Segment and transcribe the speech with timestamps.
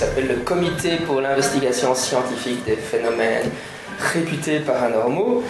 [0.00, 3.50] s'appelle le Comité pour l'investigation scientifique des phénomènes
[4.14, 5.44] réputés paranormaux,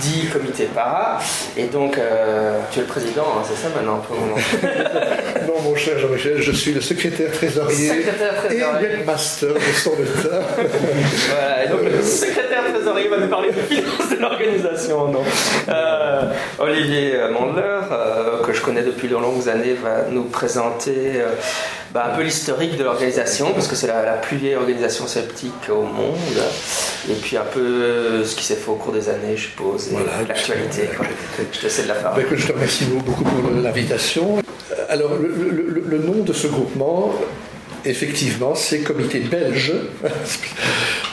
[0.00, 1.18] dit Comité Para.
[1.54, 4.36] Et donc euh, tu es le président, hein, c'est ça maintenant pour le moment
[5.46, 8.86] Non, mon cher Jean-Michel, je suis le secrétaire trésorier Secrétaire et trésorier.
[9.00, 10.40] headmaster de son état.
[11.28, 15.08] Voilà, et donc le secrétaire trésorier va nous parler de finances de l'organisation.
[15.08, 15.22] non.
[15.68, 16.22] Euh,
[16.58, 21.28] Olivier Mandler, euh, que je connais depuis de longues années, va nous présenter euh,
[21.92, 25.68] bah, un peu l'historique de l'organisation, parce que c'est la, la plus vieille organisation sceptique
[25.70, 26.16] au monde,
[27.08, 29.92] et puis un peu ce qui s'est fait au cours des années, je suppose, et
[29.92, 30.88] Voilà, l'actualité.
[31.52, 32.22] Je te cède la parole.
[32.22, 34.38] écoute, je te remercie beaucoup pour l'invitation.
[34.38, 37.12] Euh, Alors, le, le- le- le nom de ce groupement,
[37.84, 39.72] effectivement, c'est Comité belge.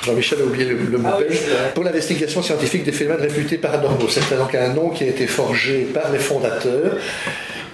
[0.06, 1.40] Jean-Michel a oublié le, le mot Ah belge.
[1.74, 4.08] Pour l'investigation scientifique des phénomènes réputés paranormaux.
[4.10, 6.98] C'est donc un nom qui a été forgé par les fondateurs.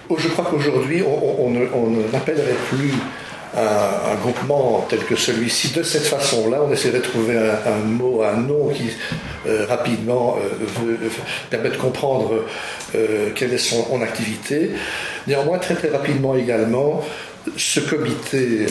[0.09, 2.93] Je crois qu'aujourd'hui, on, n'appellerait plus
[3.55, 6.61] un, groupement tel que celui-ci de cette façon-là.
[6.67, 8.91] On essaierait de trouver un, mot, un nom qui
[9.47, 10.97] euh, rapidement euh, veut-
[11.49, 12.43] permet de comprendre
[12.95, 14.71] euh, quelle est son, activité.
[15.27, 17.01] Néanmoins, très très rapidement également,
[17.57, 18.65] ce comité,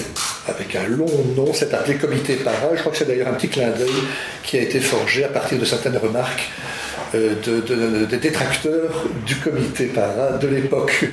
[0.48, 2.75] avec un long nom, s'est appelé Comité Para.
[2.75, 3.88] Je crois que c'est d'ailleurs un petit clin d'œil
[4.42, 6.50] qui a été forgé à partir de certaines remarques
[7.14, 8.91] euh, de, de- des détracteurs
[9.26, 11.04] du comité para de l'époque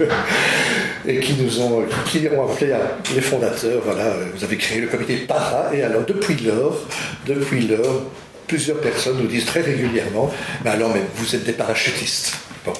[1.07, 4.79] et qui nous ont qui ont appelé à- les fondateurs voilà euh, vous avez créé
[4.81, 6.77] le comité para et alors depuis lors
[7.25, 8.03] depuis lors
[8.47, 10.31] plusieurs personnes nous disent très régulièrement
[10.63, 12.33] mais alors mais vous êtes des parachutistes
[12.65, 12.73] bon.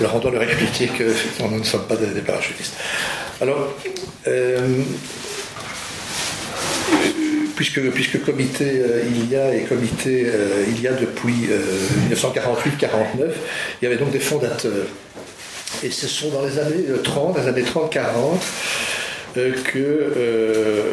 [0.00, 1.04] Alors on doit leur expliquer que
[1.50, 2.74] nous ne sommes pas des, des parachutistes.
[3.40, 3.74] Alors
[4.26, 4.58] euh,
[7.60, 11.60] puisque, puisque comité euh, il y a et comité euh, il y a depuis euh,
[12.10, 12.88] 1948-49,
[13.20, 14.86] il y avait donc des fondateurs.
[15.82, 18.00] Et ce sont dans les années euh, 30, les années 30-40,
[19.36, 20.92] euh, que euh,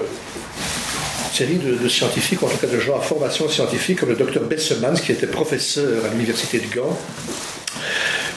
[1.31, 4.95] série de, scientifiques, en tout cas de gens à formation scientifique, comme le docteur Bessemans,
[4.95, 6.99] qui était professeur à l'université de Gand,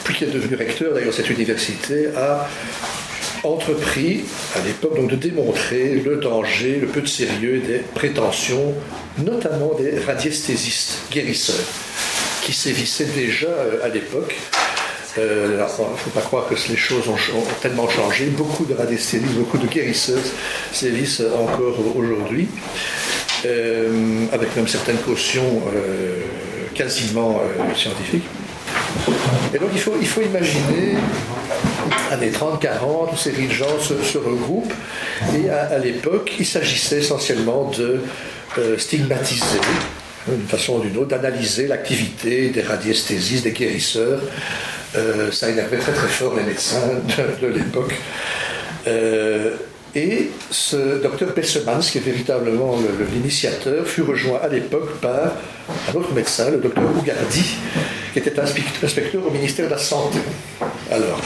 [0.05, 2.47] puis qui est devenu recteur d'ailleurs cette université, a
[3.43, 4.23] entrepris
[4.55, 8.73] à l'époque de démontrer le danger, le peu de sérieux des prétentions,
[9.17, 11.65] notamment des radiesthésistes guérisseurs,
[12.43, 14.35] qui sévissaient déjà euh, à l'époque.
[15.17, 18.25] Euh, Il ne faut pas croire que les choses ont, tellement changé.
[18.27, 20.31] Beaucoup de radiesthésistes, beaucoup de guérisseuses
[20.71, 22.47] sévissent encore aujourd'hui,
[23.45, 25.61] euh, avec même certaines cautions
[26.73, 27.41] quasiment
[27.75, 28.23] scientifiques.
[29.53, 30.95] Et donc il faut imaginer
[32.11, 34.73] années 30-40 où ces série de gens se, regroupent
[35.35, 37.99] et à, l'époque il s'agissait essentiellement de
[38.57, 39.59] euh, stigmatiser
[40.27, 44.21] d'une façon ou d'une autre, d'analyser l'activité des radiesthésistes, des guérisseurs.
[44.95, 46.87] Euh, ça énervait très très fort les médecins
[47.41, 47.95] de, de l'époque.
[48.87, 49.55] Euh,
[49.95, 55.33] et ce docteur Bessemans, qui est véritablement le- le- l'initiateur, fut rejoint à l'époque par
[55.89, 57.43] un autre médecin, le docteur Ougardi,
[58.13, 60.19] qui était inspect- inspecteur au ministère de la Santé.
[60.91, 61.19] Alors,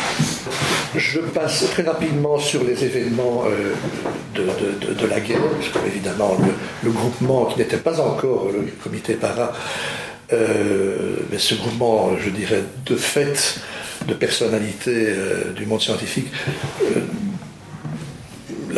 [0.95, 3.73] je passe très rapidement sur les événements euh,
[4.35, 6.37] de, la guerre, parce que, évidemment
[6.83, 9.53] le, groupement qui n'était pas encore le comité para,
[10.33, 13.59] euh, mais ce groupement, je dirais, de fait,
[14.07, 16.27] de personnalité euh, du monde scientifique,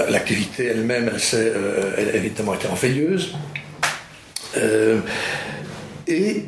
[0.09, 3.33] l'activité elle-même, elle, euh, a évidemment été en veilleuse.
[4.55, 4.99] Euh,
[6.07, 6.45] et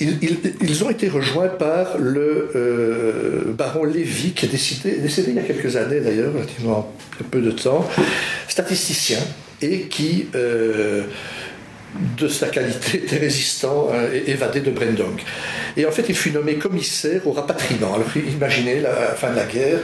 [0.00, 5.38] ils, ont été rejoints par le euh, baron Lévy, qui est décédé, décédé il y
[5.38, 6.92] a quelques années d'ailleurs, relativement
[7.30, 7.86] peu de temps,
[8.48, 9.18] statisticien,
[9.60, 11.02] et qui, euh,
[12.16, 15.20] de sa qualité, était résistant euh, et évadé de Brendong.
[15.76, 17.94] Et en fait, il fut nommé commissaire au rapatriement.
[17.94, 19.80] Alors imaginez, la fin de la guerre,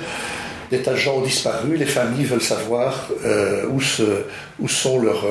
[0.70, 3.08] des tas de gens ont disparu, les familles veulent savoir
[3.68, 3.80] où,
[4.60, 5.26] où, sont leurs,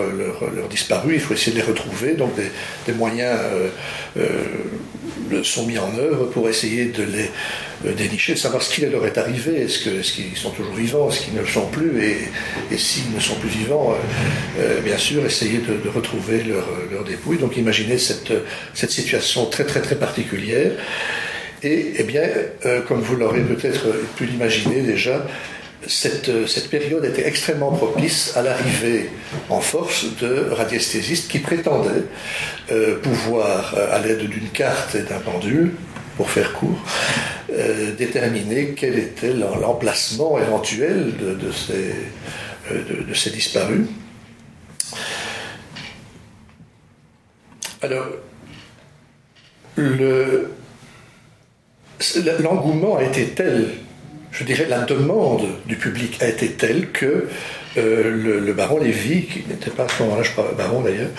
[0.56, 3.38] leurs, disparus, il faut essayer de les retrouver, donc des, moyens
[5.44, 9.18] sont mis en œuvre pour essayer de les dénicher, de savoir ce qui leur est
[9.18, 13.20] arrivé, est-ce qu'ils sont toujours vivants, est-ce qu'ils ne le sont plus, et, s'ils ne
[13.20, 13.96] sont plus vivants,
[14.84, 17.38] bien sûr, essayer de, retrouver leur, leur, dépouille.
[17.38, 20.72] Donc imaginez cette situation très très très particulière.
[21.66, 22.30] Et eh bien,
[22.68, 25.26] euh, comme vous l'aurez peut-être pu l'imaginer déjà,
[25.88, 29.10] cette, euh, cette, période était extrêmement propice à l'arrivée
[29.50, 32.04] en force de radiesthésistes qui prétendaient
[32.72, 35.72] euh, pouvoir, à l'aide d'une carte et d'un pendule,
[36.18, 36.80] pour faire court,
[37.98, 41.94] déterminer quel était l'emplacement éventuel de, ces,
[42.74, 43.86] de, ces, disparus.
[47.82, 48.08] Alors,
[49.76, 50.52] le,
[52.42, 53.70] l'engouement a été tel,
[54.32, 57.28] je dirais la demande du public a été telle que
[57.78, 61.10] euh, le, baron Lévy, qui n'était pas à ce moment-là, je crois, baron d'ailleurs,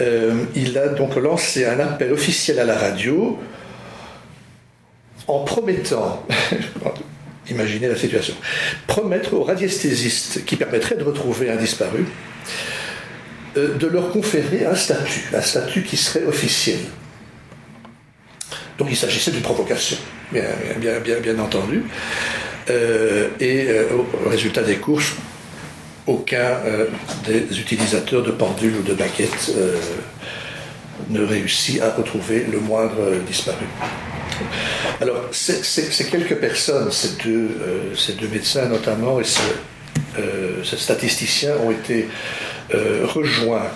[0.00, 3.38] euh, il a donc lancé un appel officiel à la radio
[5.28, 6.26] en promettant,
[7.50, 8.34] imaginez la situation,
[8.86, 12.06] promettre aux radiesthésistes qui permettraient de retrouver un disparu,
[13.56, 16.78] euh, de leur conférer un statut, un statut qui serait officiel.
[18.78, 19.96] Donc il s'agissait d'une provocation,
[20.32, 21.84] bien, entendu.
[22.70, 23.86] Euh, et euh,
[24.24, 25.14] au résultat des courses,
[26.06, 26.86] aucun euh,
[27.26, 29.52] des utilisateurs de pendules ou de baguettes
[31.10, 33.66] ne réussit à retrouver le moindre disparu.
[35.00, 37.50] Alors, ces quelques personnes, ces deux,
[37.96, 42.08] ces deux, médecins notamment et ce, statisticien ont été
[43.04, 43.66] rejoints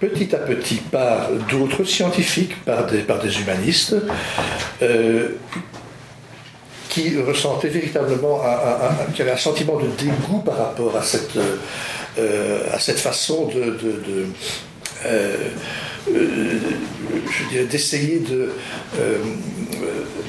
[0.00, 3.94] petit à petit par d'autres scientifiques, par des, par des humanistes,
[4.82, 5.28] euh,
[6.88, 11.36] qui ressentaient véritablement un, qui avaient un sentiment de dégoût par rapport à cette,
[12.18, 13.76] euh, à cette façon de,
[15.06, 15.36] euh,
[17.70, 18.52] d'essayer de,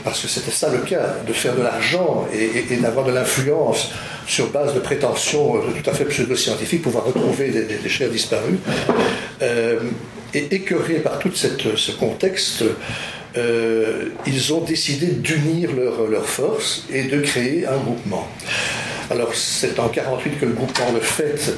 [0.03, 3.91] parce que c'était ça le cas, de faire de l'argent et, d'avoir de l'influence
[4.27, 8.59] sur base de prétentions tout à fait pseudo-scientifiques, pouvoir retrouver des, des, chairs disparues.
[9.41, 9.79] Euh,
[10.33, 12.63] et écœurés par tout ce contexte,
[13.37, 18.27] euh, ils ont décidé d'unir leurs leur forces et de créer un groupement.
[19.09, 21.53] Alors c'est en 48 que le groupement Le Fait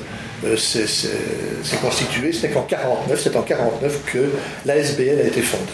[0.45, 4.30] euh, s'est constitué, c'est en 49, c'est en 49 que
[4.66, 5.72] l'ASBL a été fondée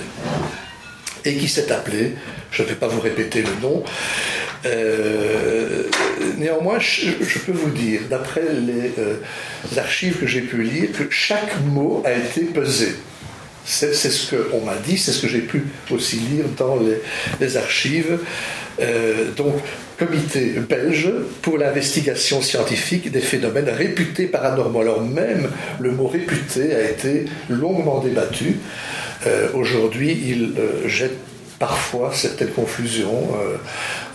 [1.25, 2.15] et qui s'est appelé,
[2.51, 3.83] je ne vais pas vous répéter le nom,
[4.65, 5.83] euh,
[6.37, 9.15] néanmoins, je, peux vous dire, d'après les, euh,
[9.77, 12.95] archives que j'ai pu lire, que chaque mot a été pesé.
[13.65, 16.79] C'est ce qu'on m'a dit, c'est ce que j'ai pu aussi lire dans
[17.39, 18.19] les, archives.
[18.81, 19.55] Euh, donc,
[19.99, 21.11] comité belge
[21.41, 24.81] pour l'investigation scientifique des phénomènes réputés paranormaux.
[24.81, 25.49] Alors même
[25.79, 28.57] le mot réputé a été longuement débattu.
[29.53, 30.53] Aujourd'hui, il
[30.87, 31.17] jette
[31.59, 33.27] parfois certaines confusions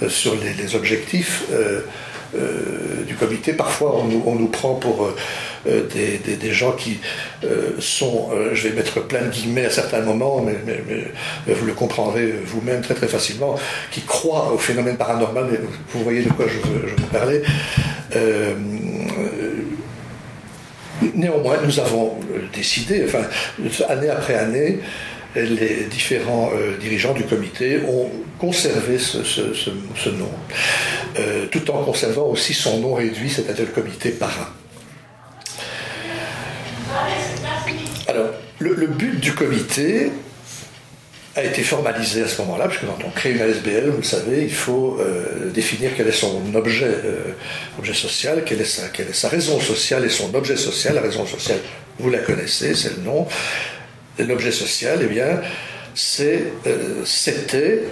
[0.03, 1.81] euh, sur les, objectifs euh,
[2.35, 3.53] euh, du comité.
[3.53, 5.15] Parfois, on nous, prend pour
[5.67, 7.01] des, gens qui
[7.79, 12.83] sont, je vais mettre plein de guillemets à certains moments, mais, vous le comprendrez vous-même
[12.83, 13.57] très très facilement,
[13.91, 17.43] qui croient au phénomène paranormal, vous voyez de quoi je veux, parler.
[21.15, 22.19] néanmoins, nous avons
[22.53, 23.07] décidé,
[23.89, 24.81] année après année,
[25.37, 28.09] les différents euh, dirigeants du comité ont
[28.39, 29.71] conservé ce,
[30.11, 30.31] nom,
[31.19, 34.49] euh, tout en conservant aussi son nom réduit, c'est-à-dire le comité parrain.
[38.65, 40.11] Le, but du comité
[41.37, 44.43] a été formalisé à ce moment-là, puisque quand on crée une ASBL, vous le savez,
[44.45, 46.95] il faut euh, définir quel est son objet,
[47.79, 50.95] objet social, quelle est, sa, raison sociale et son objet social.
[50.95, 51.59] La raison sociale,
[51.99, 53.27] vous la connaissez, c'est le nom
[54.23, 55.41] l'objet social, eh bien,
[56.21, 57.85] euh, c'était,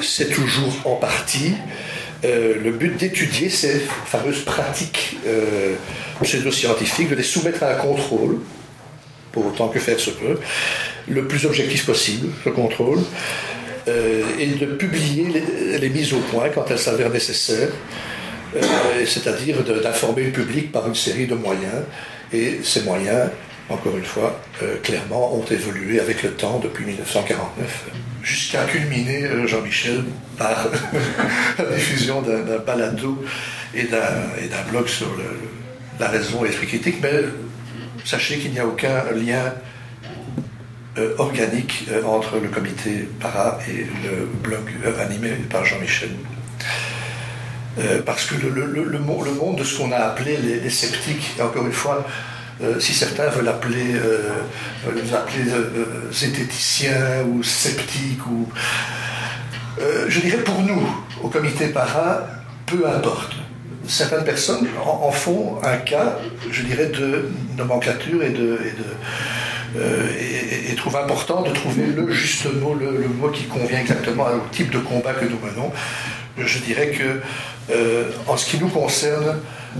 [0.00, 1.54] c'est toujours en partie
[2.24, 5.74] euh, le but d'étudier ces fameuses pratiques euh,
[6.22, 8.38] pseudo-scientifiques, de les soumettre à un contrôle,
[9.32, 10.38] pour autant que faire se peut,
[11.08, 13.00] le plus objectif possible, ce contrôle,
[14.38, 15.26] et de publier
[15.80, 17.70] les, mises au point quand elles s'avèrent nécessaires,
[19.04, 21.82] c'est-à-dire d'informer le public par une série de moyens,
[22.32, 23.30] et ces moyens
[23.72, 27.86] encore une fois, euh, clairement, ont évolué avec le temps depuis 1949,
[28.22, 30.04] jusqu'à culminer, euh, Jean-Michel,
[30.36, 30.68] par
[31.58, 33.22] la diffusion d'un balado
[33.74, 35.08] et d'un blog sur
[35.98, 36.96] la raison et l'esprit critique.
[37.02, 37.24] Mais
[38.04, 39.52] sachez qu'il n'y a aucun lien
[40.98, 46.10] euh, organique entre le comité para et le blog animé par Jean-Michel.
[48.04, 52.06] parce que le, monde de ce qu'on a appelé les, sceptiques, encore une fois,
[52.78, 53.94] si certains veulent appeler,
[54.84, 55.44] veulent appeler
[56.12, 58.46] zététiciens ou sceptiques, ou,
[60.06, 60.86] je dirais pour nous,
[61.22, 62.28] au comité para,
[62.66, 63.41] peu importe
[63.86, 66.18] certaines personnes en, font un cas,
[66.50, 68.58] je dirais, de nomenclature et de,
[69.74, 74.48] et, euh, trouve important de trouver le juste mot, le, mot qui convient exactement au
[74.50, 75.70] type de combat que nous menons.
[76.38, 77.20] Je dirais que,
[77.72, 79.38] euh, en ce qui nous concerne,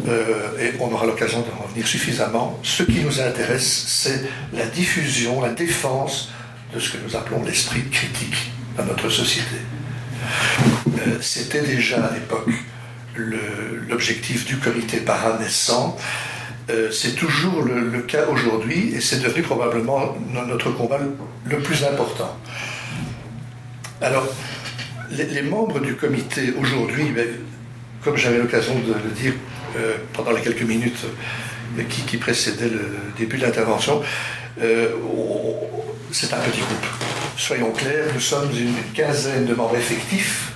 [0.09, 5.41] euh, et on aura l'occasion d'en revenir suffisamment, ce qui nous intéresse, c'est la diffusion,
[5.41, 6.31] la défense
[6.73, 9.57] de ce que nous appelons l'esprit critique dans notre société.
[11.21, 12.49] C'était déjà à l'époque
[13.93, 15.97] l'objectif du comité para naissant.
[16.71, 20.17] Euh, c'est toujours le, cas aujourd'hui et c'est devenu probablement
[20.49, 20.99] notre combat
[21.45, 22.37] le, plus important.
[24.01, 24.27] Alors,
[25.11, 27.27] les, membres du comité aujourd'hui, ben,
[28.03, 29.35] comme j'avais l'occasion de le dire
[29.77, 31.05] euh, pendant les quelques minutes
[31.79, 32.87] euh, qui, précédaient le
[33.19, 34.03] début de l'intervention,
[36.11, 36.87] c'est un petit groupe.
[37.37, 40.53] Soyons clairs, nous sommes une quinzaine de membres effectifs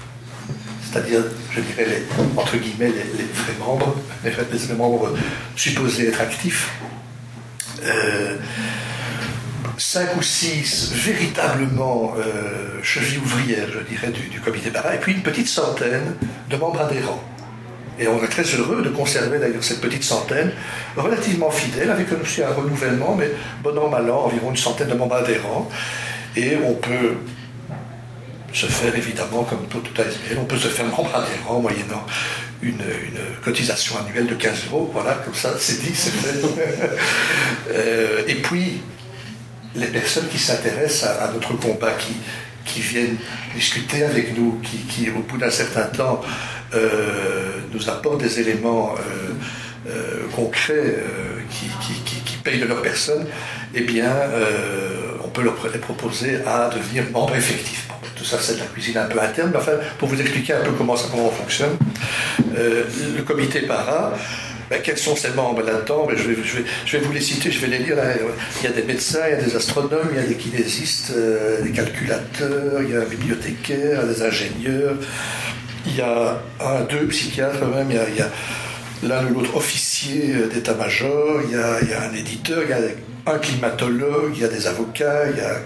[0.96, 1.24] c'est-à-dire,
[1.56, 5.14] je dirais, les, entre guillemets, les, vrais membres, les, membres
[5.54, 6.70] supposés être actifs.
[7.82, 8.36] Euh,
[9.78, 15.22] cinq ou six véritablement euh, chevilles ouvrières, je dirais, du, comité Barra, et puis une
[15.22, 16.14] petite centaine
[16.50, 17.22] de membres adhérents.
[17.98, 20.52] Et on est très heureux de conserver d'ailleurs cette petite centaine,
[20.96, 23.30] relativement fidèle, avec aussi un renouvellement, mais
[23.62, 25.70] bon an, mal an, environ une centaine de membres adhérents.
[26.36, 27.14] Et on peut
[28.56, 30.38] se faire évidemment comme tout, tout ASBL.
[30.40, 32.06] On peut se faire membre adhérent moyennant
[32.62, 32.82] une,
[33.44, 34.90] cotisation annuelle de 15 euros.
[34.92, 36.40] Voilà, comme ça, c'est dit, c'est fait.
[37.68, 38.80] Euh, et puis,
[39.74, 42.14] les personnes qui s'intéressent à, notre combat, qui,
[42.64, 43.16] qui viennent
[43.54, 46.20] discuter avec nous, qui, au bout d'un certain temps,
[46.74, 48.94] euh, nous apportent des éléments
[49.88, 50.96] euh, concrets
[51.50, 51.66] qui,
[52.24, 53.26] qui, payent de leur personne,
[53.74, 54.12] eh bien,
[55.24, 57.85] on peut leur proposer à devenir membre effectif
[58.26, 60.72] ça c'est de la cuisine un peu interne, mais enfin, pour vous expliquer un peu
[60.72, 61.76] comment ça fonctionne,
[62.56, 62.84] euh,
[63.16, 64.12] le comité para,
[64.68, 66.36] ben, quels sont ses membres là-dedans ben, je, vais,
[66.84, 67.96] je, vais, vous les citer, je vais les lire.
[68.60, 71.12] Il y a des médecins, il y a des astronomes, il y a des kinésistes,
[71.16, 74.96] euh, des calculateurs, il y a un bibliothécaire, des ingénieurs,
[75.86, 78.28] il y a un, deux psychiatres même, il y a,
[79.04, 81.50] l'un ou l'autre officier d'état-major, il,
[81.82, 85.30] il, y a un éditeur, il y a un climatologue, il y a des avocats,
[85.30, 85.58] il y a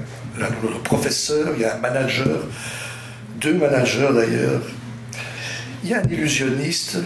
[0.62, 2.38] l'autre professeur, il y a un manager,
[3.40, 4.62] deux managers d'ailleurs,
[5.82, 6.99] il y a un illusionniste,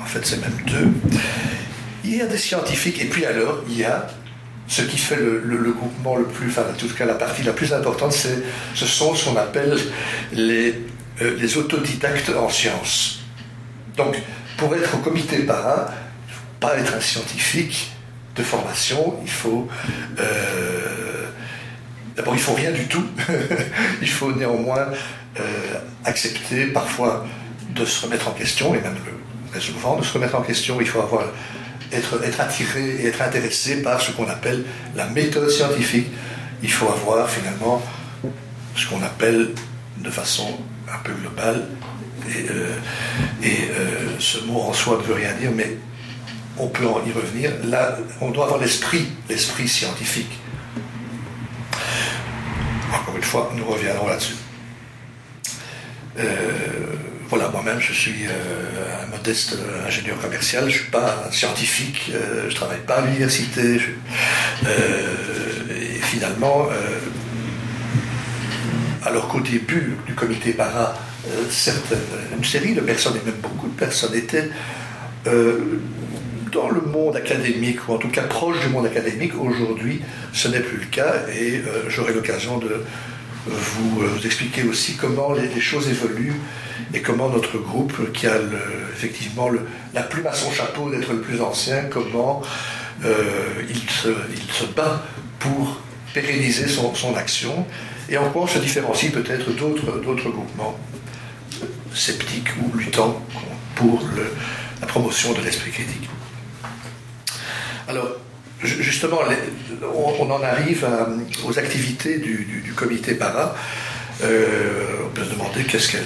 [0.00, 0.90] en fait c'est même deux,
[2.04, 4.06] il y a des scientifiques, et puis alors il y a
[4.68, 7.72] ce qui fait le, groupement le plus, enfin en tout cas la partie la plus
[7.72, 8.42] importante, c'est,
[8.74, 9.76] ce sont ce qu'on appelle
[10.32, 10.74] les,
[11.20, 13.20] euh, autodidactes en sciences.
[13.96, 14.16] Donc
[14.56, 15.92] pour être au comité para,
[16.60, 17.92] pas être un scientifique
[18.36, 19.68] de formation, il faut...
[20.18, 20.51] Euh,
[22.22, 23.04] D'abord, il faut rien du tout.
[24.00, 24.86] il faut néanmoins
[25.40, 25.42] euh,
[26.04, 27.26] accepter parfois
[27.74, 28.94] de se remettre en question, et même
[29.52, 30.80] le, souvent de se remettre en question.
[30.80, 31.24] Il faut avoir,
[31.90, 34.64] être, être attiré et être intéressé par ce qu'on appelle
[34.94, 36.06] la méthode scientifique.
[36.62, 37.82] Il faut avoir finalement
[38.76, 39.50] ce qu'on appelle
[39.98, 40.46] de façon
[40.94, 41.66] un peu globale,
[42.28, 42.70] et, euh,
[43.44, 45.76] euh, ce mot en soi ne veut rien dire, mais
[46.56, 47.50] on peut y revenir.
[47.64, 50.38] Là, on doit avoir l'esprit, l'esprit scientifique.
[53.22, 54.34] Une fois, nous reviendrons là-dessus.
[56.18, 56.24] Euh,
[57.28, 62.42] voilà, moi-même, je suis euh, un modeste ingénieur commercial, je ne suis pas scientifique, euh,
[62.42, 63.80] je ne travaille pas à l'université.
[64.66, 66.66] et finalement,
[69.04, 74.16] alors qu'au début du comité para, une série de personnes, et même beaucoup de personnes,
[74.16, 74.50] étaient
[76.52, 80.02] dans le monde académique, ou en tout cas proche du monde académique, aujourd'hui,
[80.32, 82.84] ce n'est plus le cas, et euh, j'aurai l'occasion de
[83.46, 86.40] vous, euh, vous, expliquer aussi comment les, choses évoluent
[86.94, 88.36] et comment notre groupe, qui a
[88.94, 89.48] effectivement
[89.94, 92.42] la plume à son chapeau d'être le plus ancien, comment
[93.04, 95.04] euh, il, se, bat
[95.38, 95.80] pour
[96.14, 97.66] pérenniser son, action,
[98.08, 100.78] et en quoi on se différencie peut-être d'autres groupements
[101.94, 103.24] sceptiques ou luttants
[103.74, 104.02] pour
[104.80, 106.08] la promotion de l'esprit critique.
[107.88, 108.16] Alors,
[108.64, 109.20] justement,
[109.94, 110.86] on, en arrive
[111.44, 113.54] aux activités du, comité para.
[114.22, 115.96] Euh, on peut se demander qu'est-ce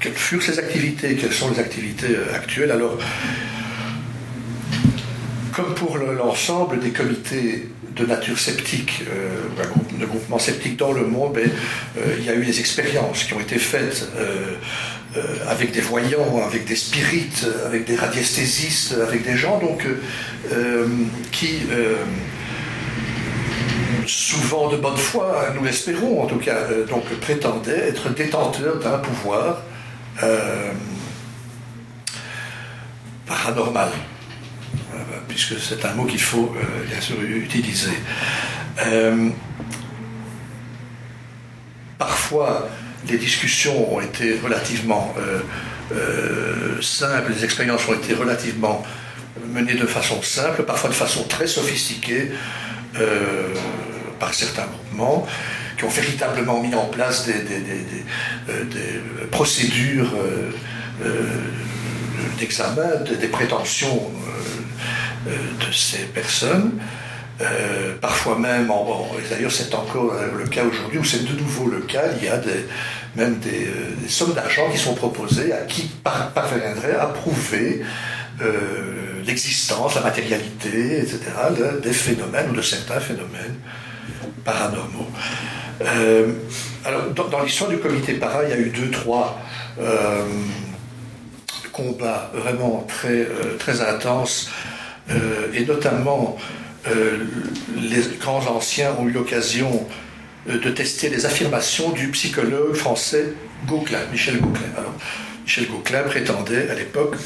[0.00, 2.70] quelles furent ces activités, quelles sont les activités euh, actuelles.
[2.70, 2.96] Alors,
[5.52, 11.32] comme pour l'ensemble des comités de nature sceptique, euh, de groupements sceptiques dans le monde,
[11.34, 11.50] ben,
[12.18, 14.08] il y a eu des expériences qui ont été faites
[15.48, 19.86] avec des voyants, avec des spirites, avec des radiesthésistes, avec des gens donc,
[21.32, 21.60] qui
[24.08, 28.98] souvent de bonne foi, nous l'espérons en tout cas, euh, donc prétendait être détenteur d'un
[28.98, 29.62] pouvoir
[30.22, 30.72] euh,
[33.26, 33.90] paranormal,
[34.94, 34.96] euh,
[35.28, 36.54] puisque c'est un mot qu'il faut
[36.90, 37.92] bien sûr utiliser.
[41.98, 42.68] parfois,
[43.06, 45.14] les discussions ont été relativement
[46.80, 48.82] simples, les expériences ont été relativement
[49.52, 52.32] menées de façon simple, parfois de façon très sophistiquée
[54.18, 55.26] par certains groupements
[55.78, 57.34] qui ont véritablement mis en place des,
[58.48, 58.64] euh,
[59.30, 60.50] procédures euh,
[61.04, 61.24] euh,
[62.38, 64.10] d'examen des prétentions
[65.26, 66.72] de ces personnes.
[68.00, 68.70] Parfois même,
[69.30, 72.40] d'ailleurs c'est encore le cas aujourd'hui, ou c'est de nouveau le cas, il y a
[73.14, 73.68] même des,
[74.08, 77.82] sommes d'argent qui sont proposées à qui parviendrait à prouver
[79.24, 81.20] l'existence, la matérialité, etc.,
[81.82, 83.56] des phénomènes ou de certains phénomènes
[84.44, 85.06] paranormaux.
[85.82, 86.32] Euh,
[86.84, 89.38] alors, dans, l'histoire du comité para, il y a eu deux, trois
[89.80, 90.24] euh,
[91.72, 94.50] combats vraiment très, euh, très intenses,
[95.54, 96.36] et notamment
[97.76, 99.86] les grands anciens ont eu l'occasion
[100.46, 103.32] de tester les affirmations du psychologue français
[103.66, 104.68] Gauquelin, Michel Gauquelin.
[105.44, 107.16] Michel Gauquelin prétendait à l'époque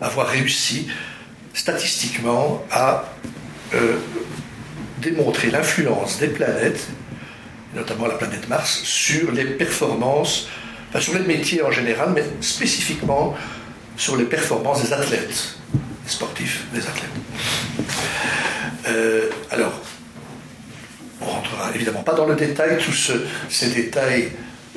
[0.00, 0.88] avoir réussi
[1.54, 3.04] statistiquement à
[4.98, 6.86] démontrer l'influence des planètes,
[7.74, 10.48] notamment la planète Mars, sur les performances,
[10.98, 13.34] sur les métiers en général, mais spécifiquement
[13.96, 15.56] sur les performances des athlètes,
[16.04, 17.10] des sportifs, des athlètes.
[18.86, 19.72] Euh, alors,
[21.20, 23.12] on rentrera évidemment pas dans le détail, tous
[23.48, 24.32] ces détails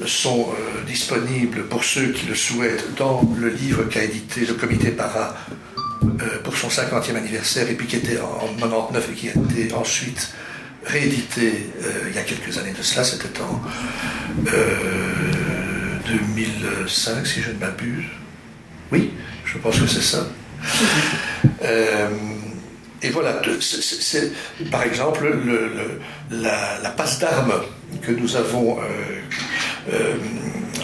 [0.05, 4.91] sont euh, disponibles pour ceux qui le souhaitent dans le livre qu'a édité le comité
[4.91, 5.37] para
[6.03, 6.07] euh,
[6.43, 10.33] pour son 50e anniversaire et puis qui était en 99 et qui a été ensuite
[10.85, 11.71] réédité
[12.07, 13.61] il y a quelques années de cela, c'était en
[16.07, 18.05] 2005 euh, si je ne m'abuse.
[18.91, 19.11] Oui,
[19.45, 20.27] je pense que c'est ça.
[23.05, 23.41] Et voilà,
[24.71, 25.31] par exemple
[26.31, 27.53] la, passe d'armes
[28.01, 28.79] que nous avons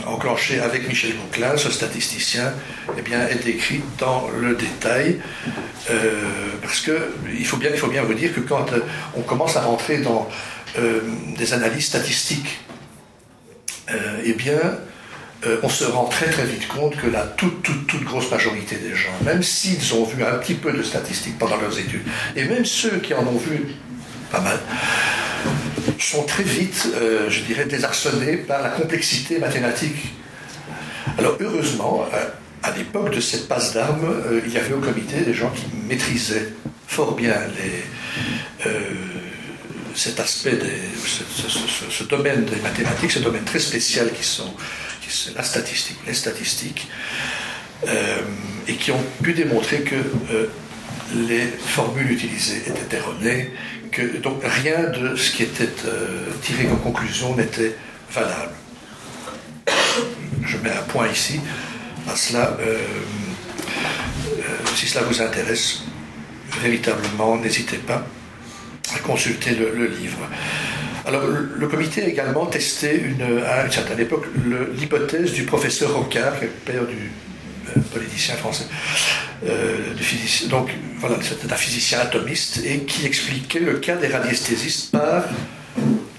[0.07, 2.53] enclenché avec Michel Bouclin, ce statisticien,
[2.97, 5.19] eh bien, est décrit dans le détail,
[5.89, 6.21] euh,
[6.61, 8.79] parce qu'il faut, bien, faut bien vous dire que quand euh,
[9.15, 10.27] on commence à rentrer dans
[10.77, 11.01] euh,
[11.37, 12.59] des analyses statistiques,
[14.23, 14.77] eh bien,
[15.63, 18.95] on se rend très très vite compte que la toute, toute, toute grosse majorité des
[18.95, 22.03] gens, même s'ils ont vu un petit peu de statistiques pendant leurs études,
[22.35, 23.65] et même ceux qui en ont vu
[24.31, 24.59] pas mal,
[25.99, 30.13] sont très vite, euh, je dirais, désarçonnés par la complexité mathématique.
[31.17, 32.25] Alors heureusement, euh,
[32.63, 35.65] à l'époque de cette passe d'armes, euh, il y avait au comité des gens qui
[35.87, 36.49] maîtrisaient
[36.87, 37.33] fort bien
[39.93, 40.57] cet aspect,
[41.89, 44.53] ce, domaine des mathématiques, ce domaine très spécial qui sont,
[45.01, 46.87] qui la statistique, les statistiques,
[48.67, 49.95] et qui ont pu démontrer que
[51.15, 53.51] les formules utilisées étaient erronées,
[53.91, 57.75] que donc rien de ce qui était euh, tiré comme conclusion n'était
[58.11, 58.53] valable.
[60.45, 61.39] Je mets un point ici.
[62.09, 62.77] À cela, euh,
[64.27, 64.41] euh,
[64.75, 65.81] si cela vous intéresse,
[66.61, 68.05] véritablement, n'hésitez pas
[68.95, 70.17] à consulter le, livre.
[71.05, 73.01] Alors, le, comité a également testé
[73.47, 74.25] à une certaine époque
[74.75, 77.11] l'hypothèse du professeur Rocard, qui est père du
[77.93, 78.65] politicien français,
[79.47, 79.77] euh,
[80.49, 85.23] donc voilà, c'était un physicien atomiste et qui expliquait le cas des radiesthésistes par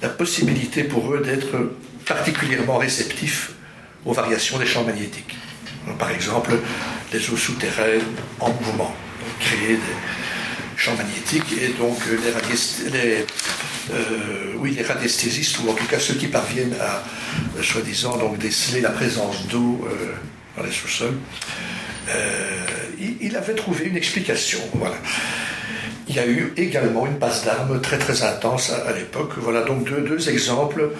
[0.01, 1.73] la possibilité pour eux d'être
[2.07, 3.53] particulièrement réceptifs
[4.05, 5.37] aux variations des champs magnétiques.
[5.99, 6.53] par exemple,
[7.13, 8.01] les eaux souterraines
[8.41, 8.95] en mouvement,
[9.39, 9.97] créer des
[10.77, 13.25] champs magnétiques et donc les, les, euh,
[14.59, 17.03] oui, les radiesthésistes, ou en tout cas ceux qui parviennent à,
[17.59, 19.87] euh, soi-disant, donc déceler la présence d'eau
[20.57, 21.17] dans les sous-sols,
[22.09, 22.67] euh,
[23.21, 24.59] il, avait trouvé une explication.
[24.75, 24.97] Voilà.
[26.09, 29.33] Il y a eu également une passe d'armes très très intense à, l'époque.
[29.37, 30.91] Voilà donc deux, exemples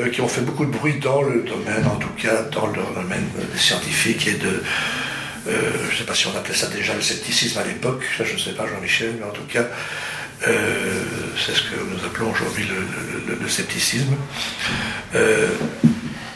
[0.00, 2.74] euh, qui ont fait beaucoup de bruit dans le domaine, en tout cas dans le
[2.94, 4.62] domaine scientifique et de,
[5.48, 8.32] euh, je ne sais pas si on appelait ça déjà le scepticisme à l'époque, je
[8.32, 9.64] ne sais pas Jean-Michel, mais en tout cas
[10.42, 12.66] c'est ce que nous appelons aujourd'hui
[13.40, 14.14] le, scepticisme.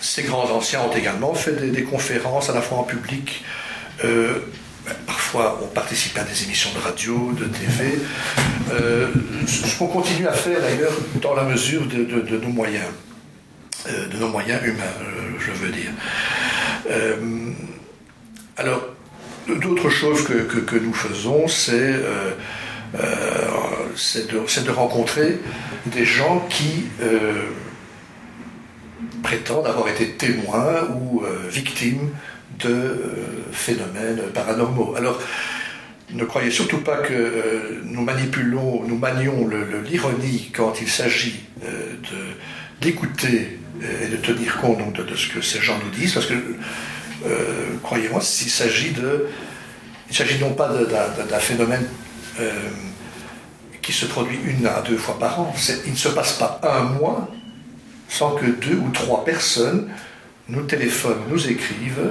[0.00, 3.44] ces grands anciens ont également fait des, conférences à la fois en public
[4.04, 4.34] euh,
[5.06, 7.98] parfois, on participe à des émissions de radio, de TV,
[8.72, 9.08] euh,
[9.46, 12.86] ce qu'on continue à faire d'ailleurs dans la mesure de, nos moyens.
[13.86, 14.84] de nos moyens humains,
[15.38, 15.90] je veux dire.
[18.56, 18.82] alors,
[19.48, 21.94] d'autres choses que, nous faisons, c'est
[22.94, 25.40] de, de, rencontrer
[25.86, 26.86] des gens qui
[29.22, 32.10] prétendent avoir été témoins ou victimes
[32.58, 32.96] de euh,
[33.52, 34.94] phénomènes paranormaux.
[34.96, 35.20] Alors,
[36.10, 39.48] ne croyez surtout pas que euh, nous manipulons, nous manions
[39.84, 41.94] l'ironie quand il s'agit euh,
[42.80, 46.34] d'écouter et de tenir compte de, ce que ces gens nous disent, parce que,
[47.84, 49.26] croyez-moi, s'il s'agit de...
[50.10, 51.86] Il s'agit non pas d'un phénomène
[53.82, 55.54] qui se produit une à deux fois par an,
[55.86, 57.28] il ne se passe pas un mois
[58.08, 59.88] sans que deux ou trois personnes
[60.48, 62.10] nous téléphonent, nous écrivent,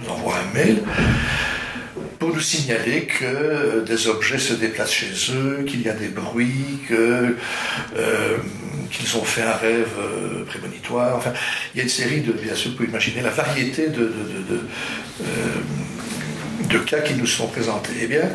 [0.00, 0.82] nous envoient un mail
[2.18, 6.78] pour nous signaler que des objets se déplacent chez eux, qu'il y a des bruits,
[6.92, 7.30] euh,
[8.92, 11.16] qu'ils ont fait un rêve euh, prémonitoire.
[11.16, 11.32] Enfin,
[11.74, 14.12] il y a une série de, bien sûr, vous pouvez imaginer la variété de,
[14.48, 14.60] de,
[15.24, 17.92] euh, cas qui nous sont présentés.
[18.02, 18.30] Eh bien,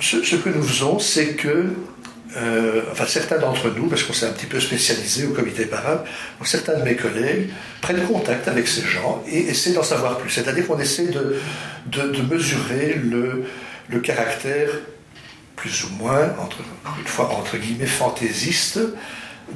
[0.00, 1.74] ce, que nous faisons, c'est que
[2.36, 6.04] euh, enfin certains d'entre nous, parce qu'on s'est un petit peu spécialisé au comité parable,
[6.44, 10.30] certains de mes collègues prennent contact avec ces gens et essaient d'en savoir plus.
[10.30, 11.36] C'est-à-dire qu'on essaie de,
[11.86, 13.44] de, mesurer le,
[13.88, 14.70] le, caractère
[15.56, 16.58] plus ou moins, entre,
[16.98, 18.78] une fois entre guillemets, fantaisiste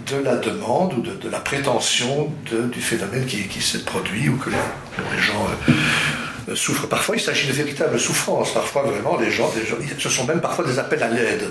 [0.06, 4.50] de la demande ou de, la prétention du phénomène qui, qui se produit ou que
[4.50, 5.72] les, gens euh,
[6.54, 6.86] souffrent.
[6.86, 8.52] Parfois, il s'agit de véritables souffrances.
[8.52, 9.50] Parfois, vraiment, les gens,
[9.98, 11.50] ce sont même parfois des appels à l'aide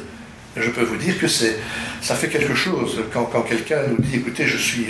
[0.56, 1.58] je peux vous dire que c'est,
[2.02, 4.88] ça fait quelque chose quand, quelqu'un nous dit écoutez, je suis,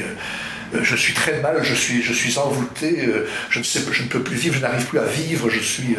[0.73, 4.03] euh, je suis très mal, je suis, je suis envoûté, euh, je, ne sais, je
[4.03, 5.95] ne peux plus vivre, je n'arrive plus à vivre, je suis,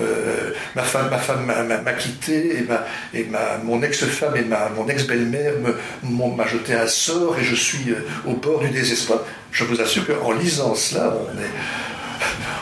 [0.00, 4.68] euh, ma femme, ma femme m'a, quitté et, ma, et ma, mon ex-femme et ma,
[4.70, 5.54] mon ex-belle-mère
[6.02, 7.94] m'a jeté un sort et je suis
[8.26, 9.20] au bord du désespoir.
[9.52, 11.50] Je vous assure qu'en lisant cela, on est,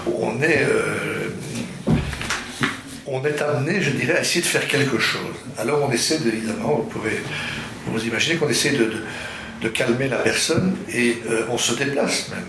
[0.06, 0.66] on est
[3.06, 5.36] on est amené, je dirais, à essayer de faire quelque chose.
[5.58, 7.20] Alors on essaie, évidemment, vous pouvez
[7.86, 12.40] vous imaginez qu'on essaie de, calmer la personne et euh, on se déplace même.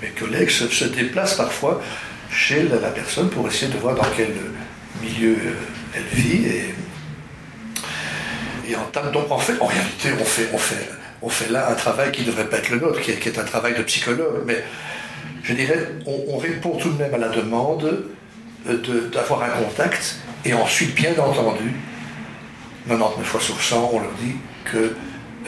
[0.00, 1.82] Mes, collègues se, déplacent parfois
[2.30, 4.32] chez la, personne pour essayer de voir dans quel
[5.02, 5.54] milieu euh,
[5.94, 6.74] elle vit et,
[8.70, 8.76] et
[9.12, 10.10] donc en fait, en réalité,
[11.22, 13.44] on fait, là un travail qui ne devrait pas être le nôtre, qui est, un
[13.44, 14.62] travail de psychologue, mais
[15.48, 18.04] je dirais, on répond tout de même à la demande
[18.66, 20.16] d'avoir un contact.
[20.44, 21.72] Et ensuite, bien entendu,
[22.86, 24.34] 99 fois sur 100, on leur dit
[24.64, 24.94] que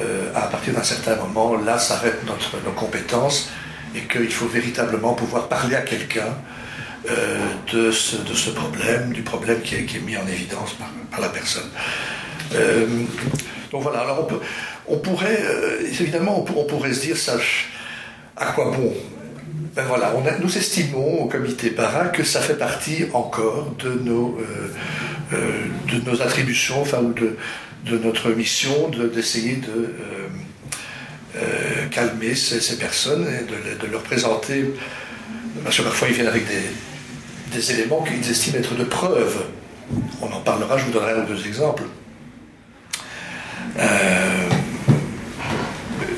[0.00, 3.50] euh, à partir d'un certain moment, là s'arrêtent nos compétences
[3.94, 6.34] et qu'il faut véritablement pouvoir parler à quelqu'un
[7.10, 7.38] euh,
[7.70, 10.76] de, ce, problème, du problème qui est, mis en évidence
[11.10, 11.68] par, la personne.
[12.54, 12.86] Euh,
[13.70, 14.40] donc voilà, alors on, peut,
[14.88, 15.44] on pourrait,
[15.82, 17.36] évidemment, on, on, pourrait se dire ça,
[18.36, 18.94] à quoi bon
[19.74, 24.68] ben voilà, nous estimons au comité para que ça fait partie encore de nos, euh,
[25.32, 27.36] euh, de nos attributions, enfin, ou de,
[27.86, 29.94] de notre mission d'essayer de,
[31.36, 34.64] euh, calmer ces, personnes et de, leur présenter,
[35.62, 39.44] parce que parfois ils viennent avec des, des éléments qu'ils estiment être de preuves.
[40.20, 41.84] On en parlera, je vous donnerai un ou deux exemples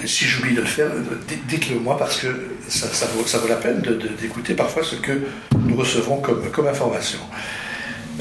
[0.06, 0.88] si j'oublie de le faire,
[1.48, 2.26] dites-le moi parce que
[2.68, 3.82] ça, vaut, la peine
[4.20, 5.12] d'écouter parfois ce que
[5.66, 7.18] nous recevons comme, information.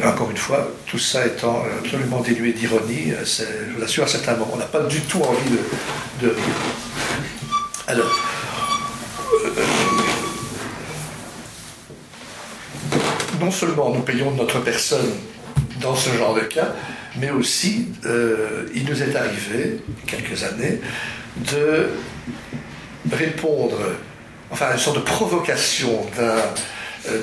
[0.03, 4.51] encore une fois, tout ça étant absolument dénué d'ironie, je vous assure, à certains moments,
[4.53, 5.49] on n'a pas du tout envie
[6.21, 6.35] de, rire.
[7.87, 8.19] Alors,
[9.45, 9.61] euh,
[13.39, 15.11] non seulement nous payons notre personne
[15.81, 16.73] dans ce genre de cas,
[17.19, 20.79] mais aussi euh, il nous est arrivé, quelques années,
[21.37, 21.89] de
[23.11, 23.77] répondre,
[24.51, 26.41] enfin, une sorte de provocation euh,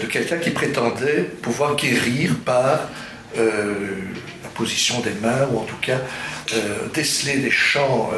[0.01, 2.89] de quelqu'un qui prétendait pouvoir guérir par
[3.37, 3.75] euh,
[4.43, 5.99] la position des mains, ou en tout cas
[6.95, 8.11] déceler des champs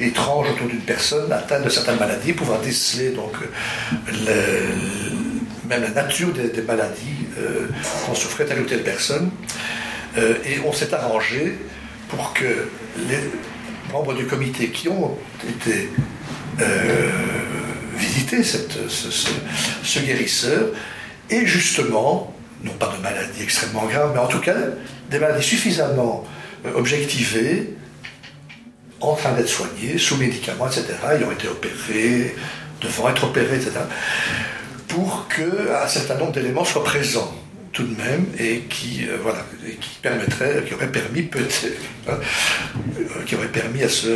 [0.00, 3.34] étranges autour d'une personne atteinte de certaines maladies, pouvoir déceler donc
[5.68, 7.28] même la nature des, maladies
[8.04, 9.30] qu'on souffrait telle ou telle personne.
[10.18, 11.56] Euh, et on s'est arrangé
[12.08, 12.68] pour que
[13.08, 13.20] les
[13.92, 15.16] membres du comité qui ont
[15.48, 15.90] été
[16.60, 17.10] euh,
[17.96, 20.68] visiter ce, guérisseur
[21.30, 24.56] aient justement, non pas de maladies extrêmement graves, mais en tout cas
[25.10, 26.24] des maladies suffisamment
[26.66, 27.74] euh, objectivées,
[29.00, 30.84] en train d'être soignées, sous médicaments, etc.
[31.18, 32.34] Ils ont été opérés,
[32.82, 33.72] devant être opérés, etc.
[34.88, 37.32] Pour qu'un certain nombre d'éléments soient présents
[37.80, 39.44] tout de même, et qui, voilà,
[39.80, 42.20] qui permettrait, qui aurait permis peut-être,
[43.26, 44.08] qui aurait permis à ce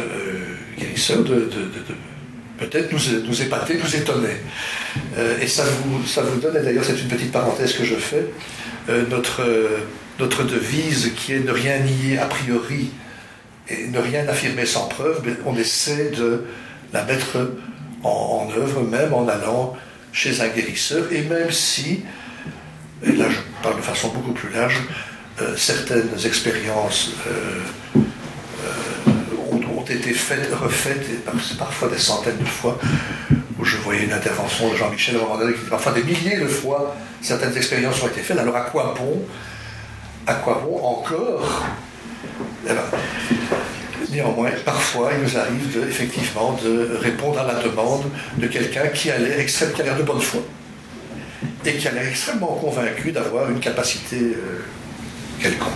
[0.79, 1.49] guérisseur de,
[2.59, 4.37] peut-être nous, nous, épater, nous étonner.
[5.41, 8.27] et ça vous, ça vous donne, et d'ailleurs c'est une petite parenthèse que je fais,
[9.09, 9.43] notre,
[10.19, 12.91] notre devise qui est ne rien nier a priori
[13.69, 16.45] et ne rien affirmer sans preuve, mais on essaie de
[16.93, 17.51] la mettre
[18.03, 19.75] en, œuvre, même en allant
[20.13, 22.03] chez un guérisseur, et même si,
[23.07, 24.81] et là je parle de façon beaucoup plus large,
[25.41, 27.61] euh, certaines expériences euh,
[27.97, 29.11] euh,
[29.51, 31.25] ont, été faites, refaites,
[31.59, 32.79] parfois des centaines de fois,
[33.59, 38.03] où je voyais une intervention de Jean-Michel qui parfois des milliers de fois, certaines expériences
[38.03, 39.23] ont été faites, alors à quoi bon,
[40.27, 41.65] à quoi bon encore?
[42.65, 42.83] Eh ben,
[44.11, 48.05] Néanmoins, parfois, il nous arrive effectivement de répondre à la demande
[48.39, 50.41] de quelqu'un qui a l'air de bonne foi
[51.67, 54.63] et qui a l'air extrêmement convaincu d'avoir une capacité euh,
[55.41, 55.73] quelconque.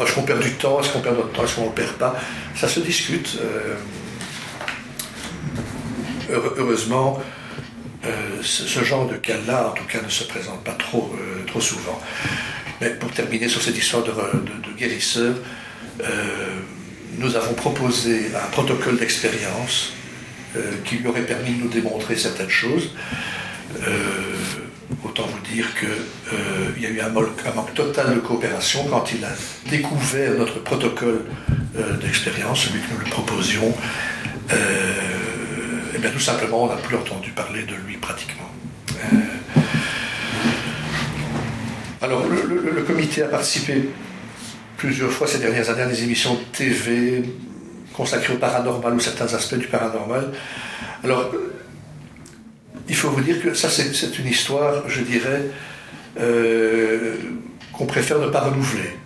[0.00, 0.80] Est-ce qu'on perd du temps?
[0.80, 1.44] Est-ce qu'on perd notre temps?
[1.44, 2.16] Est-ce qu'on ne le perd pas?
[2.54, 3.38] Ça se discute.
[3.40, 3.74] Euh,
[6.56, 7.20] heureusement,
[8.04, 8.10] euh,
[8.42, 11.14] ce, genre de cas-là, en tout cas, ne se présente pas trop,
[11.46, 12.00] trop souvent.
[12.80, 14.12] Mais pour terminer sur cette histoire de,
[14.76, 15.34] guérisseur,
[17.18, 19.92] nous avons proposé un protocole d'expérience
[20.84, 22.90] qui lui aurait permis de nous démontrer certaines choses.
[25.16, 29.24] Autant vous dire qu'il euh, y a eu un manque, total de coopération quand il
[29.24, 29.30] a
[29.68, 31.24] découvert notre protocole
[32.00, 33.74] d'expérience, celui que nous lui proposions.
[34.50, 38.50] et bien tout simplement, on n'a plus entendu parler de lui pratiquement.
[42.00, 43.90] alors, le, comité a participé
[44.78, 47.24] plusieurs fois ces dernières années à des émissions de TV
[47.92, 50.32] consacrées au paranormal ou certains aspects du paranormal.
[51.04, 51.30] Alors,
[52.88, 55.42] il faut vous dire que ça, c'est une histoire, je dirais,
[56.18, 57.14] euh,
[57.72, 58.96] qu'on préfère ne pas renouveler.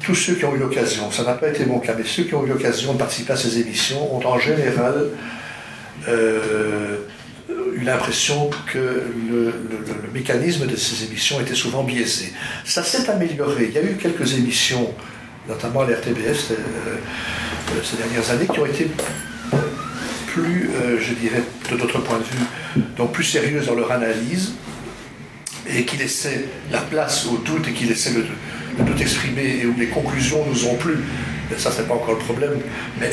[0.00, 2.34] Tous ceux qui ont eu l'occasion, ça n'a pas été mon cas, mais ceux qui
[2.34, 5.10] ont eu l'occasion de participer à ces émissions ont en général
[6.08, 6.96] euh,
[7.48, 9.54] eu l'impression que le,
[10.12, 12.32] mécanisme de ces émissions était souvent biaisé.
[12.64, 13.66] Ça s'est amélioré.
[13.68, 14.92] Il y a eu quelques émissions,
[15.48, 16.96] notamment à l'RTBS euh,
[17.84, 18.90] ces dernières années, qui ont été
[20.26, 22.44] plus, je dirais, de notre point de vue,
[22.96, 24.52] donc plus sérieuses dans leur analyse
[25.68, 28.24] et qui laissaient la place au doute et qui laissaient le,
[28.78, 30.98] le doute exprimé et où les conclusions nous ont plu.
[31.56, 32.58] Ça c'est pas encore le problème,
[33.00, 33.10] mais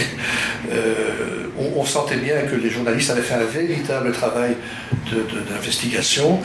[0.71, 4.58] euh, on, sentait bien que les journalistes avaient fait un véritable travail
[5.49, 6.41] d'investigation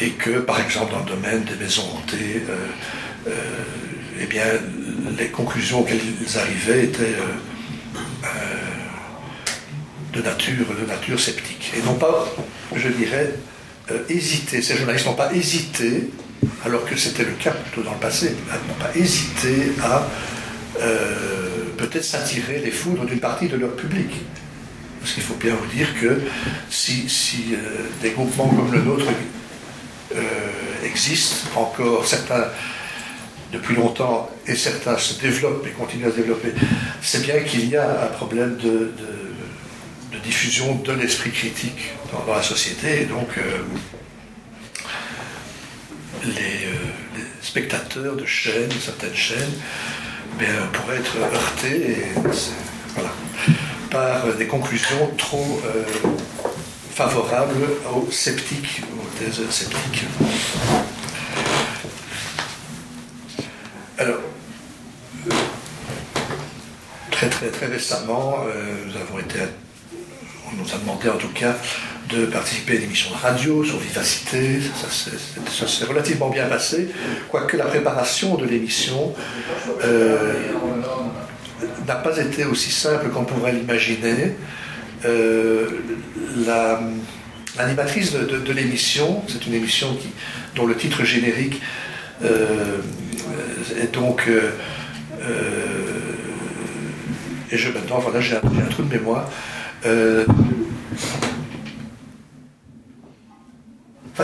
[0.00, 3.32] et que, par exemple, dans le domaine des maisons hantées, euh, euh,
[4.20, 4.44] eh bien,
[5.18, 7.16] les conclusions auxquelles ils arrivaient étaient
[10.12, 11.72] de, nature, sceptique.
[11.76, 12.26] Et non pas,
[12.74, 13.34] je dirais,
[14.08, 14.62] hésiter.
[14.62, 16.10] Ces journalistes n'ont pas hésité,
[16.64, 18.34] alors que c'était le cas plutôt dans le passé,
[18.68, 20.06] n'ont pas hésité à
[20.80, 24.10] euh, peut-être s'attirer les foudres d'une partie de leur public.
[25.00, 26.20] Parce qu'il faut bien vous dire que
[26.70, 27.06] si,
[27.52, 27.56] euh,
[28.02, 29.06] des groupements comme le nôtre
[30.14, 30.20] euh,
[30.84, 32.46] existent encore, certains
[33.52, 36.52] depuis longtemps, et certains se développent et continuent à se développer,
[37.00, 38.92] c'est bien qu'il y a un problème de,
[40.18, 43.02] diffusion de l'esprit critique dans, la société.
[43.02, 43.28] Et donc,
[46.24, 49.54] les, les, spectateurs de chaînes, certaines chaînes,
[50.72, 51.96] pourrait être heurté
[53.90, 55.82] par des conclusions trop euh,
[56.94, 60.04] favorables aux sceptiques, aux thèses sceptiques.
[63.98, 64.20] Alors,
[67.10, 69.38] très très très récemment, euh, nous avons été,
[70.68, 71.56] nous a demandé en tout cas
[72.10, 74.60] de participer à une émission de radio sur Vivacité.
[75.50, 76.88] Ça, s'est relativement bien passé,
[77.28, 79.14] quoique la préparation de l'émission
[79.84, 80.32] euh,
[81.86, 84.36] n'a pas été aussi simple qu'on pourrait l'imaginer.
[85.04, 85.66] Euh,
[87.56, 89.96] l'animatrice de, l'émission, c'est une émission
[90.56, 91.60] dont le titre générique
[92.24, 92.78] euh,
[93.80, 94.28] est donc.
[97.50, 99.30] et je maintenant, voilà, j'ai un, un, trou de mémoire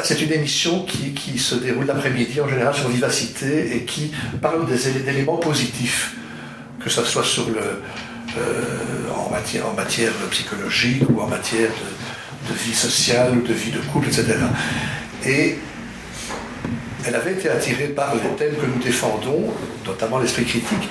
[0.03, 4.89] c'est une émission qui, se déroule l'après-midi en général sur vivacité et qui parle des
[5.09, 6.17] éléments positifs,
[6.81, 8.41] que ce soit sur euh,
[9.15, 11.71] en, matière, en matière psychologique ou en matière
[12.49, 14.35] de, vie sociale ou de vie de couple, etc.
[15.27, 15.59] Et
[17.07, 19.53] elle avait été attirée par les thèmes que nous défendons,
[19.87, 20.89] notamment l'esprit critique.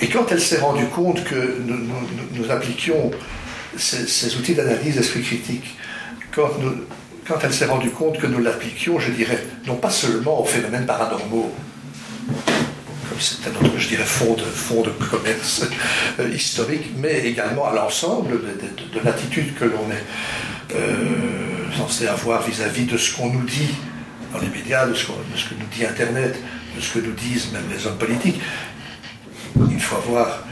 [0.00, 3.10] Et quand elle s'est rendue compte que nous, appliquions
[3.76, 5.76] ces, ces outils d'analyse d'esprit critique,
[6.32, 6.74] quand nous,
[7.26, 10.86] quand elle s'est rendue compte que nous l'appliquions, je dirais, non pas seulement aux phénomènes
[10.86, 11.52] paranormaux,
[13.08, 15.64] comme c'était notre, je dirais, fond de, de commerce
[16.18, 22.84] euh, historique, mais également à l'ensemble de, l'attitude que l'on est euh, censé avoir vis-à-vis
[22.84, 23.74] de ce qu'on nous dit
[24.32, 26.38] dans les médias, de ce, que nous dit Internet,
[26.76, 28.40] de ce que nous disent même les hommes politiques.
[29.70, 30.44] Il faut avoir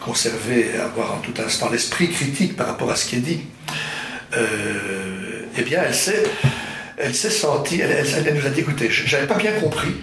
[0.00, 3.40] conservé avoir en tout instant l'esprit critique par rapport à ce qui est dit.
[4.36, 5.23] Euh,
[5.56, 5.94] eh bien, elle
[7.14, 9.94] s'est, sentie, elle, nous a dit, écoutez, j'avais pas bien compris,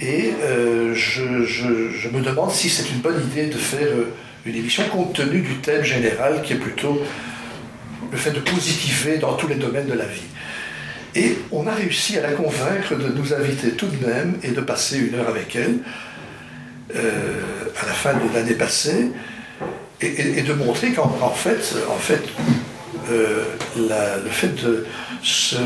[0.00, 4.12] et euh, je, me demande si c'est une bonne idée de faire euh,
[4.46, 7.02] une émission compte tenu du thème général qui est plutôt
[8.10, 10.22] le fait de positiver dans tous les domaines de la vie.
[11.14, 14.60] Et on a réussi à la convaincre de nous inviter tout de même et de
[14.60, 15.78] passer une heure avec elle
[16.94, 19.10] à la fin de l'année passée
[20.00, 22.22] et, de montrer qu'en fait, en fait
[23.10, 23.44] euh,
[23.76, 24.86] le fait de
[25.22, 25.56] se,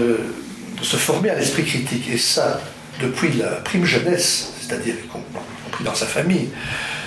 [0.83, 2.61] former à l'esprit critique, et ça
[3.01, 6.49] depuis la prime jeunesse, c'est-à-dire y compris dans sa famille,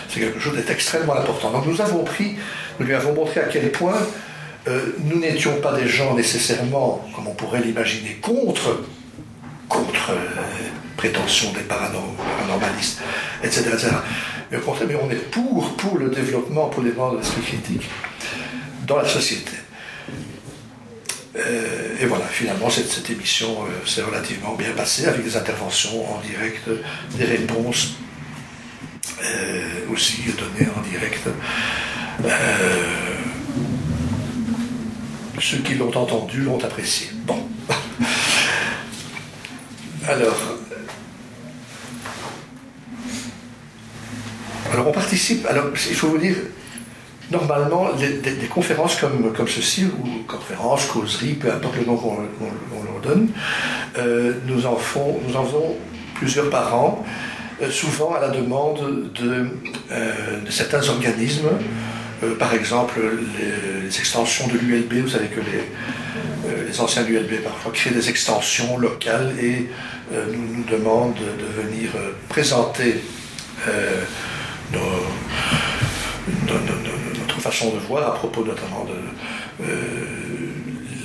[0.09, 1.51] c'est quelque chose d'extrêmement important.
[1.51, 2.35] Donc nous avons pris,
[2.79, 3.97] nous lui avons montré à quel point
[4.67, 8.83] euh, nous n'étions pas des gens nécessairement, comme on pourrait l'imaginer, contre,
[9.69, 10.41] contre euh,
[10.97, 12.99] prétention des paranormalistes,
[13.43, 13.87] etc., etc.
[14.51, 17.89] Mais au contraire, mais on est pour, pour le développement, pour les de l'esprit critique
[18.87, 19.51] dans la société.
[21.37, 26.21] Euh, et voilà, finalement, cette, émission euh, s'est relativement bien passée avec des interventions en
[26.21, 26.69] direct,
[27.17, 27.95] des réponses
[29.23, 31.27] euh, aussi données en direct.
[35.41, 37.09] ceux qui l'ont entendu l'ont apprécié.
[37.25, 37.47] Bon.
[40.07, 40.37] Alors,
[44.71, 45.47] alors on participe.
[45.47, 46.35] Alors, il faut vous dire,
[47.31, 52.17] normalement, des, conférences comme, comme ceci, ou conférences, causeries, peu importe le nom qu'on
[52.83, 53.29] leur donne,
[53.97, 55.75] euh, nous, en faisons
[56.15, 57.05] plusieurs par an,
[57.61, 59.47] euh, souvent à la demande de,
[59.91, 60.13] euh,
[60.49, 61.49] certains organismes,
[62.39, 62.99] par exemple
[63.38, 68.09] les, extensions de l'ULB, vous savez que les, les anciens de l'ULB parfois créent des
[68.09, 69.69] extensions locales et
[70.11, 71.91] nous nous demandent de, venir
[72.29, 72.95] présenter
[74.73, 74.79] nos
[77.45, 79.67] façon de voir à propos notamment de euh,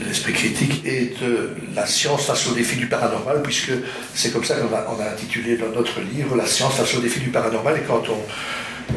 [0.07, 3.73] l'esprit critique et de la science face au défi du paranormal, puisque
[4.15, 7.29] c'est comme ça qu'on a, intitulé dans notre livre La science face au défi du
[7.29, 7.77] paranormal.
[7.77, 8.23] Et quand on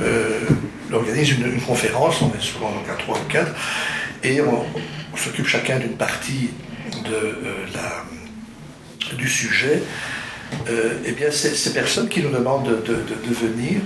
[0.02, 0.40] euh,
[0.94, 3.52] organise une, conférence, on est souvent donc à trois ou quatre,
[4.24, 4.66] et on,
[5.16, 6.50] s'occupe chacun d'une partie
[7.06, 9.84] de, euh, la, du sujet.
[11.06, 13.82] eh bien, ces personnes qui nous demandent de, de, de venir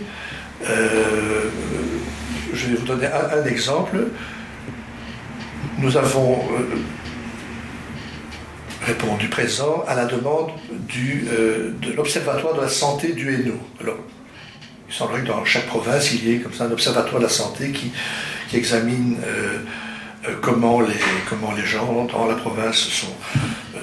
[2.54, 3.98] je vais vous donner un, exemple.
[5.80, 6.76] Nous avons euh,
[8.86, 10.52] répondu présent à la demande
[10.98, 13.62] euh, de l'Observatoire de la santé du Hainaut.
[13.82, 13.98] Alors,
[14.90, 17.32] il semblerait que dans chaque province, il y ait comme ça un observatoire de la
[17.32, 17.92] santé qui,
[18.58, 22.90] examine euh, comment, les, gens dans la province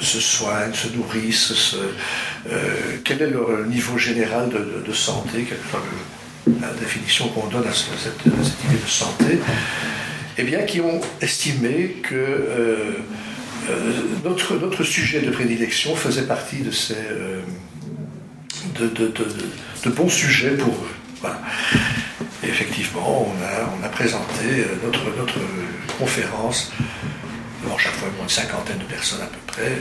[0.00, 1.76] se soignent, se nourrissent,
[3.04, 5.46] quel est leur niveau général de, de, santé,
[6.46, 9.38] la définition qu'on donne à cette, idée de santé,
[10.36, 12.92] eh bien, qui ont estimé que euh,
[13.70, 13.92] euh,
[14.24, 17.40] notre, notre sujet de prédilection faisait partie de ces euh,
[18.78, 21.30] de, bons sujets pour eux.
[22.42, 25.38] effectivement, on a, on a présenté notre, notre
[25.98, 26.72] conférence
[27.62, 29.80] devant chaque fois une cinquantaine de personnes à peu près,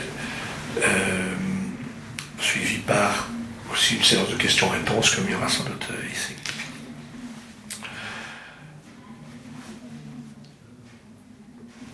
[2.38, 3.28] suivie par
[3.74, 6.32] aussi une séance de questions-réponses comme il y aura sans doute ici.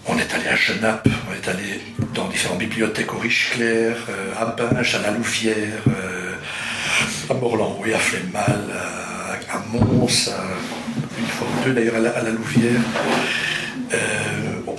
[0.06, 1.80] On est allé à Genappe, on est allé
[2.14, 6.34] dans différentes bibliothèques au Richeclerc, euh, à Binge, à la Louvière, euh,
[7.30, 8.60] à Morlan, oui, à Flemmal,
[9.50, 10.30] à, Mons,
[11.18, 12.80] une fois ou deux d'ailleurs à, la, Louvière.
[13.94, 14.76] Euh,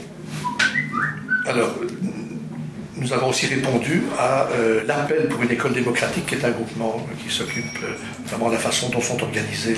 [1.48, 1.74] Alors,
[3.12, 4.48] nous avons aussi répondu à
[4.88, 7.78] l'appel pour une école démocratique, qui est un groupement qui s'occupe
[8.28, 9.76] vraiment de la façon dont sont organisés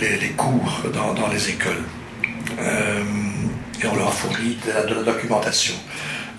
[0.00, 1.82] les, les, cours dans les écoles.
[2.58, 3.02] Euh,
[3.82, 5.74] et on leur a fourni de la, documentation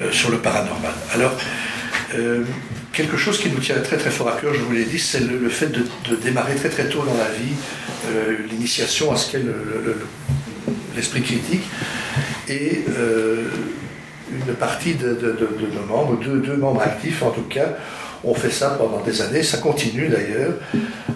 [0.01, 0.93] euh, sur le paranormal.
[1.13, 1.33] Alors,
[2.15, 2.43] euh,
[2.93, 5.19] quelque chose qui nous tient très très fort à cœur, je vous l'ai dit, c'est
[5.19, 7.53] le, fait de, démarrer très très tôt dans la vie
[8.51, 9.41] l'initiation à ce qu'est
[10.95, 11.63] l'esprit critique
[12.49, 12.85] et
[14.31, 15.37] une partie de,
[15.73, 17.69] nos membres, deux, membres actifs en tout cas,
[18.23, 20.53] ont fait ça pendant des années, ça continue d'ailleurs,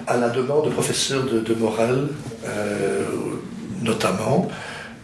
[0.07, 2.07] à la demande de professeurs de, morale
[3.81, 4.49] notamment,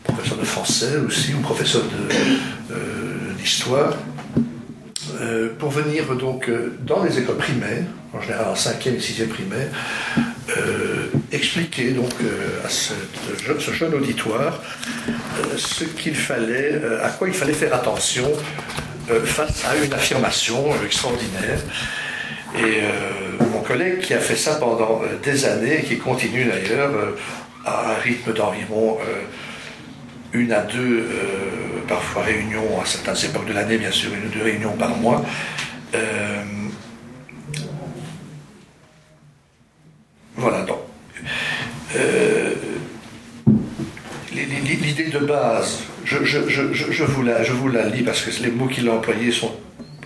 [0.03, 1.81] professeur de français aussi, ou professeur
[3.37, 3.93] d'histoire,
[5.57, 6.49] pour venir donc
[6.85, 9.67] dans les écoles primaires, en général en 5e et 6e primaire,
[11.35, 12.13] expliquer donc
[12.63, 12.93] à ce
[13.73, 14.61] jeune auditoire
[15.57, 18.31] ce qu'il fallait, à quoi il fallait faire attention
[19.23, 21.59] face à une affirmation extraordinaire.
[22.57, 22.81] Et
[23.51, 26.91] mon collègue qui a fait ça pendant des années, et qui continue d'ailleurs
[27.65, 28.97] à un rythme d'environ
[30.33, 31.07] une à deux,
[31.87, 35.23] parfois réunions, à certaines époques de l'année, bien sûr, une ou deux réunions par mois.
[40.35, 40.79] voilà, donc.
[44.33, 48.67] L'idée de base, je, je, vous la, je vous la lis parce que les mots
[48.67, 49.51] qu'il a employés sont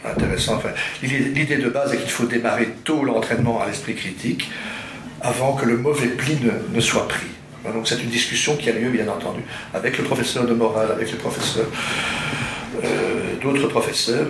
[0.05, 0.55] intéressants.
[0.55, 0.69] Enfin,
[1.01, 4.49] L'idée de base est qu'il faut démarrer tôt l'entraînement à l'esprit critique
[5.21, 6.37] avant que le mauvais pli
[6.73, 7.27] ne, soit pris.
[7.73, 9.41] Donc c'est une discussion qui a lieu, bien entendu,
[9.73, 11.65] avec le professeur de morale, avec le professeur,
[12.83, 14.27] euh, d'autres professeurs.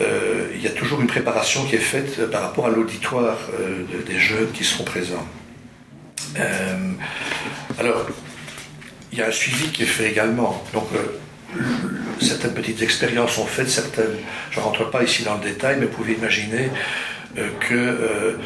[0.00, 3.84] Euh, il y a toujours une préparation qui est faite par rapport à l'auditoire euh,
[4.06, 5.26] des jeunes qui seront présents.
[7.78, 8.06] Alors,
[9.12, 10.62] il y a un suivi qui est fait également.
[10.72, 10.88] Donc,
[12.20, 14.18] certaines petites expériences sont faites, certaines,
[14.50, 16.70] je ne rentre pas ici dans le détail, mais vous pouvez imaginer
[17.34, 18.36] que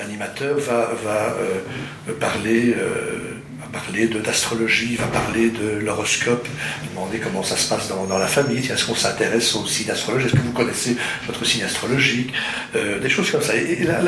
[0.00, 3.29] l'animateur va, euh, parler, euh,
[3.72, 6.46] parler d'astrologie, va parler de l'horoscope,
[6.90, 10.36] demander comment ça se passe dans, la famille, est-ce qu'on s'intéresse au signe astrologique, est-ce
[10.36, 10.96] que vous connaissez
[11.26, 12.32] votre signe astrologique,
[12.76, 13.54] euh, des choses comme ça.
[13.56, 14.00] Et, là,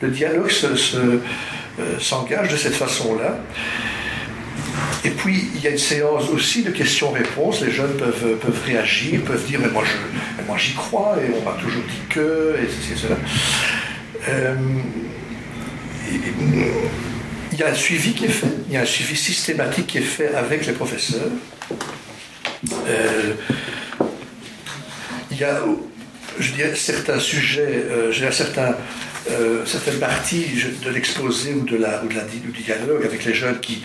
[0.00, 0.50] le dialogue
[2.00, 3.38] s'engage de cette façon-là.
[5.04, 7.60] Et puis, il y a une séance aussi de questions-réponses.
[7.60, 9.84] Les jeunes peuvent, peuvent réagir, peuvent dire Mais moi,
[10.46, 13.16] moi j'y crois, et on m'a toujours dit que, et c'est cela
[17.58, 19.98] il y a un suivi qui est fait, il y a un suivi systématique qui
[19.98, 21.28] est fait avec les professeurs.
[22.86, 23.32] Euh,
[25.32, 25.58] il y a,
[26.38, 28.76] je dirais, certains sujets, euh, je certains,
[29.32, 30.46] euh, certaines parties
[30.84, 33.82] de l'exposé ou, de la, ou, du dialogue avec les jeunes qui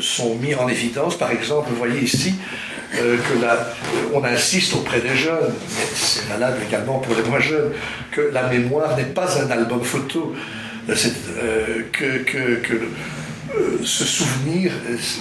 [0.00, 1.18] sont mis en évidence.
[1.18, 2.34] Par exemple, vous voyez ici
[2.92, 7.70] que on insiste auprès des jeunes, mais c'est valable également pour les moins jeunes,
[8.10, 10.34] que la mémoire n'est pas un album photo.
[10.88, 14.72] Euh, que, que, euh, ce souvenir,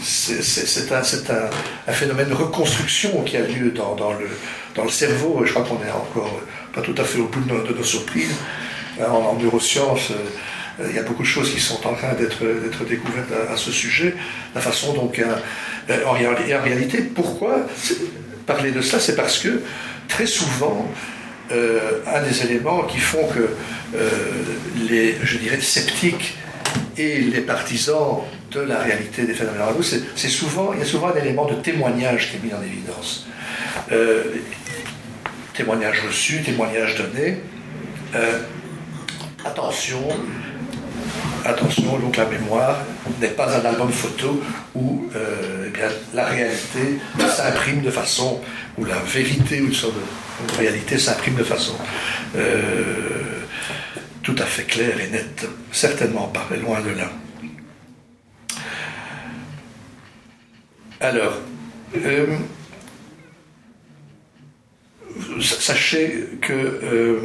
[0.04, 0.92] c'est
[1.32, 4.30] un, phénomène de reconstruction qui a lieu dans, le,
[4.76, 5.42] dans le cerveau.
[5.46, 6.42] Je crois qu'on est encore
[6.74, 8.36] pas tout à fait au bout de nos, surprises.
[9.00, 13.32] En, neurosciences, euh, il y a beaucoup de choses qui sont en train d'être découvertes
[13.52, 14.16] à, ce sujet.
[14.56, 15.22] La façon donc,
[15.90, 17.68] en, en réalité, pourquoi
[18.46, 19.62] parler de ça C'est parce que
[20.08, 20.90] très souvent,
[21.52, 23.50] euh, un des éléments qui font que
[23.96, 24.10] euh,
[24.90, 26.36] les, je dirais, sceptiques
[26.98, 28.20] et les partisans
[28.52, 29.62] de la réalité des phénomènes
[30.16, 33.28] c'est souvent, il y a souvent un élément de témoignage qui est mis en évidence.
[33.92, 34.24] Euh,
[35.54, 37.38] témoignage reçu, témoignage donné.
[39.46, 40.04] attention,
[41.46, 42.80] attention, donc la mémoire
[43.22, 44.42] n'est pas un album photo
[44.76, 48.42] où eh bien, la réalité s'imprime de façon,
[48.78, 50.02] où la vérité ou une sorte de
[50.44, 51.74] en réalité s'imprime de façon
[52.36, 53.42] euh,
[54.22, 57.10] tout à fait claire et nette, certainement pas, loin de là.
[61.00, 61.38] Alors,
[61.96, 62.26] euh,
[65.40, 67.22] sachez que euh,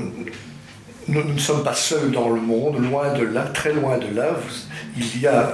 [1.09, 4.37] nous, ne sommes pas seuls dans le monde, loin de là, très loin de là.
[4.97, 5.53] Il y a,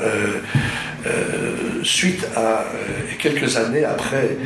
[1.83, 2.65] suite à
[3.19, 4.37] quelques années après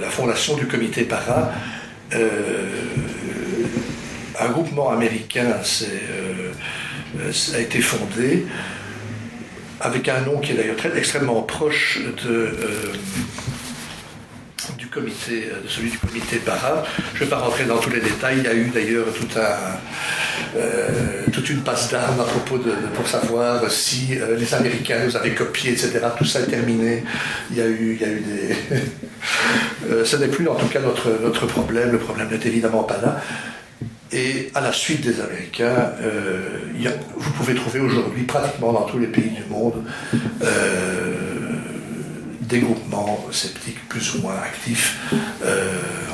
[0.00, 1.50] la fondation du comité para,
[4.40, 6.52] un groupement américain euh,
[7.54, 8.46] a été fondé
[9.80, 12.92] avec un nom qui est d'ailleurs extrêmement proche de, euh,
[14.90, 16.84] comité, de celui du comité para.
[17.14, 18.38] Je ne vais pas rentrer dans tous les détails.
[18.38, 23.70] Il y a eu d'ailleurs un, toute une passe d'armes à propos de, pour savoir
[23.70, 26.00] si les Américains nous avaient copié, etc.
[26.18, 27.04] Tout ça est terminé.
[27.50, 28.56] Il y a eu, il y a eu des
[29.90, 32.98] Euh, ce n'est plus en tout cas notre, notre problème, le problème n'est évidemment pas
[33.02, 33.20] là.
[34.12, 36.40] Et à la suite des Américains, euh,
[37.16, 39.84] vous pouvez trouver aujourd'hui pratiquement dans tous les pays du monde
[40.42, 41.29] euh,
[42.50, 44.98] des groupements sceptiques plus ou moins actifs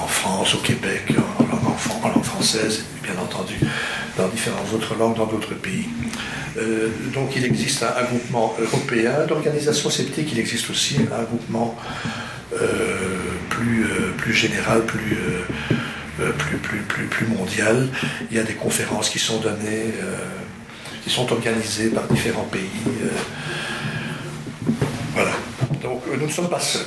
[0.01, 3.55] en France, au Québec, en langue, française, et bien entendu
[4.16, 5.89] dans différentes autres langues dans d'autres pays.
[7.14, 11.76] donc il existe un, groupement européen d'organisation sceptique, il existe aussi un groupement
[12.53, 12.97] euh,
[13.51, 15.18] plus, euh, plus général, plus,
[16.20, 17.89] euh, plus, plus, plus, plus mondial.
[18.30, 19.95] Il y a des conférences qui sont données,
[21.03, 22.70] qui sont organisées par différents pays.
[25.87, 26.82] Donc nous ne sommes pas seuls.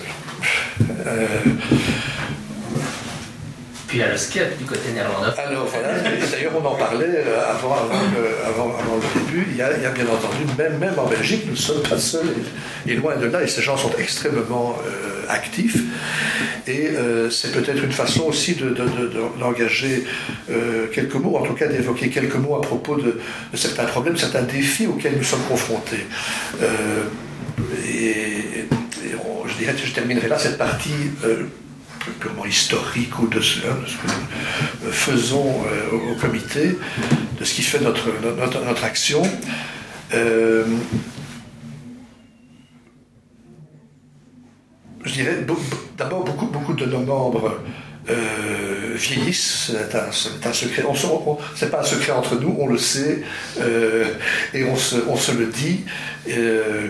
[3.88, 5.46] Puis il y a le skate du côté néerlandophone.
[5.48, 5.94] Alors voilà,
[6.32, 10.78] d'ailleurs on en parlait avant, avant, avant, le début, il y, a, bien entendu, même,
[10.78, 12.36] même en Belgique, nous ne sommes pas seuls,
[12.86, 14.78] et, loin de là, et ces gens sont extrêmement
[15.28, 15.78] actifs,
[16.68, 16.90] et
[17.32, 18.56] c'est peut-être une façon aussi
[19.40, 20.06] d'engager
[20.50, 23.20] de, quelques mots, en tout cas d'évoquer quelques mots à propos de,
[23.56, 26.06] certains problèmes, certains défis auxquels nous sommes confrontés.
[27.88, 28.66] et,
[29.12, 31.12] je terminerai là cette partie
[32.20, 36.78] purement historique ou de ce, hein, que nous faisons euh, au, comité,
[37.40, 39.22] de ce qui fait notre, notre, action.
[40.14, 40.66] Euh,
[45.04, 45.46] je dirais
[45.98, 47.60] d'abord beaucoup, beaucoup de nos membres
[48.10, 50.12] euh, vieillissent, c'est un,
[50.54, 50.84] secret.
[51.56, 53.22] C'est pas un secret entre nous, on le sait
[54.54, 55.86] et on se, on se, le dit.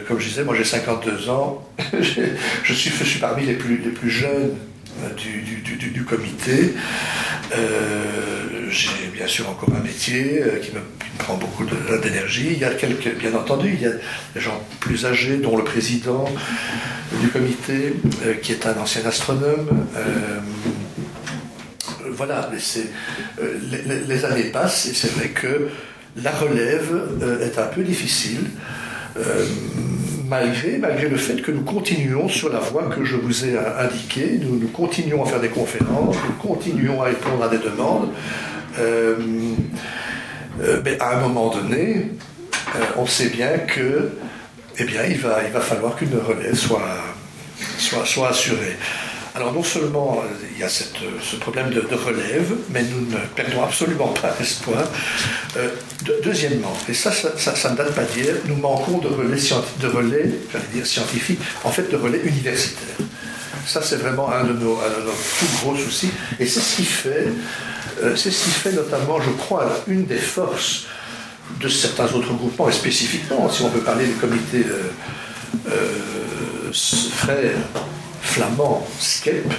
[0.08, 3.92] comme je disais, moi j'ai 52 ans, je, suis, je suis parmi les plus, les
[3.92, 4.56] plus jeunes
[5.18, 6.74] du, comité.
[7.56, 10.80] Euh, j'ai bien sûr encore un métier euh, qui, me,
[11.18, 11.66] prend beaucoup
[12.02, 12.50] d'énergie.
[12.52, 13.92] Il y a quelques, bien entendu, il y a
[14.34, 16.26] des gens plus âgés, dont le président
[17.22, 17.94] du comité,
[18.26, 19.88] euh, qui est un ancien astronome.
[22.20, 22.50] Voilà,
[23.42, 25.70] les, les, années passent et c'est vrai que
[26.22, 26.92] la relève
[27.42, 28.46] est un peu difficile
[30.30, 34.40] malgré, malgré le fait que nous continuons sur la voie que je vous ai indiquée,
[34.42, 38.10] nous, continuons à faire des conférences, nous continuons à répondre à des demandes.
[38.78, 39.16] Euh,
[40.62, 42.12] euh, mais à un moment donné,
[42.76, 44.12] euh, on sait bien que,
[44.78, 46.82] eh bien, il va, il va falloir qu'une relève soit,
[47.78, 48.78] soit, soit assurée.
[49.40, 53.18] Alors non seulement euh, il y a euh, ce problème de, relève, mais nous ne
[53.36, 54.84] perdons absolument pas espoir.
[55.56, 55.70] Euh,
[56.22, 61.40] deuxièmement, et ça, ça, ne date pas d'hier, nous manquons de relais, de dire scientifiques,
[61.64, 62.98] en fait de relais universitaires.
[63.66, 66.12] Ça, c'est vraiment un de, nos, plus gros soucis.
[66.38, 67.28] Et c'est ce qui fait,
[68.18, 70.88] c'est ce qui fait notamment, je crois, une des forces
[71.62, 74.66] de certains autres groupements, et spécifiquement, si on peut parler du comité
[76.74, 77.56] frère
[78.30, 79.52] flamand, Skep,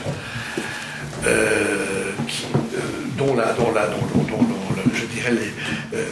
[1.26, 2.12] euh,
[3.18, 3.98] dont, la, dont, la, dont,
[4.94, 6.04] je dirais les, euh,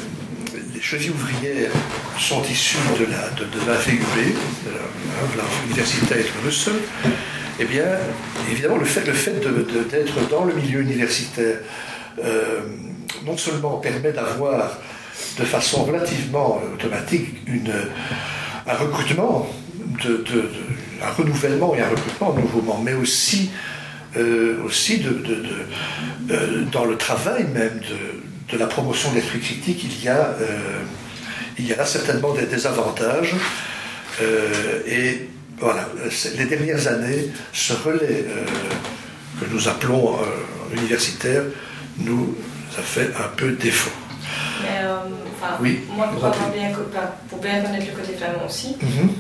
[0.74, 1.70] les chevilles ouvrières
[2.18, 4.00] sont issues de la, de, de la VUB,
[4.66, 6.68] de l'université russe,
[7.61, 7.86] eh bien,
[8.50, 9.40] évidemment, le fait, le fait
[9.90, 11.59] d'être dans le milieu universitaire
[12.24, 12.61] euh,
[13.24, 14.78] non seulement permet d'avoir
[15.38, 17.72] de façon relativement automatique une,
[18.66, 19.48] un recrutement
[20.04, 20.24] de,
[21.03, 23.51] un renouvellement et un recrutement, un nouveau mais aussi,
[24.16, 25.22] euh, aussi de,
[26.30, 27.80] euh, dans le travail même
[28.51, 30.80] de, la promotion de l'esprit critique, il y a, euh,
[31.59, 33.34] il y a là certainement des, avantages.
[34.86, 35.28] et
[35.59, 35.88] voilà,
[36.36, 38.24] les dernières années, ce relais
[39.38, 40.18] que nous appelons
[40.72, 41.42] universitaire
[41.99, 42.34] nous
[42.78, 43.90] a fait un peu défaut.
[44.62, 44.86] Mais,
[45.61, 46.72] oui, moi, pour, bien,
[47.28, 49.11] pour, bien, connaître le côté flamand aussi, mhm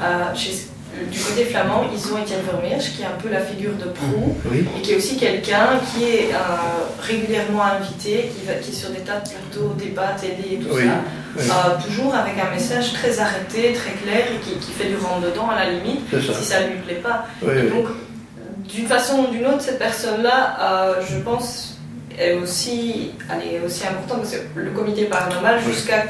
[1.10, 4.36] du côté flamand, ils ont Etienne Vermeersch, qui est un peu la figure de proue,
[4.54, 6.36] et qui est aussi quelqu'un qui est euh,
[7.00, 10.74] régulièrement invité, qui, va, qui est sur des tas de plateaux, débats, télé et tout
[10.76, 14.96] ça, euh, toujours avec un message très arrêté, très clair, et qui, qui fait du
[14.96, 17.26] rentre-dedans à la limite, si ça ne lui plaît pas.
[17.42, 17.88] donc,
[18.64, 21.78] d'une façon ou d'une autre, cette personne-là, euh, je pense,
[22.18, 26.04] est aussi, elle est aussi importante, parce que le comité paranormal, jusqu'à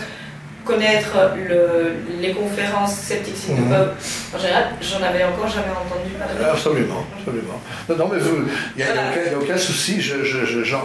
[0.69, 4.37] connaître le, les conférences sceptiques mmh.
[4.37, 6.45] en général, j'en avais encore jamais entendu parler.
[6.45, 7.61] Absolument, absolument.
[7.89, 8.19] Non, non mais
[8.77, 9.99] il n'y a, aucun souci,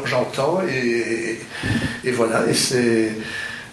[0.06, 1.40] j'entends et,
[2.06, 3.12] et, voilà, et c'est.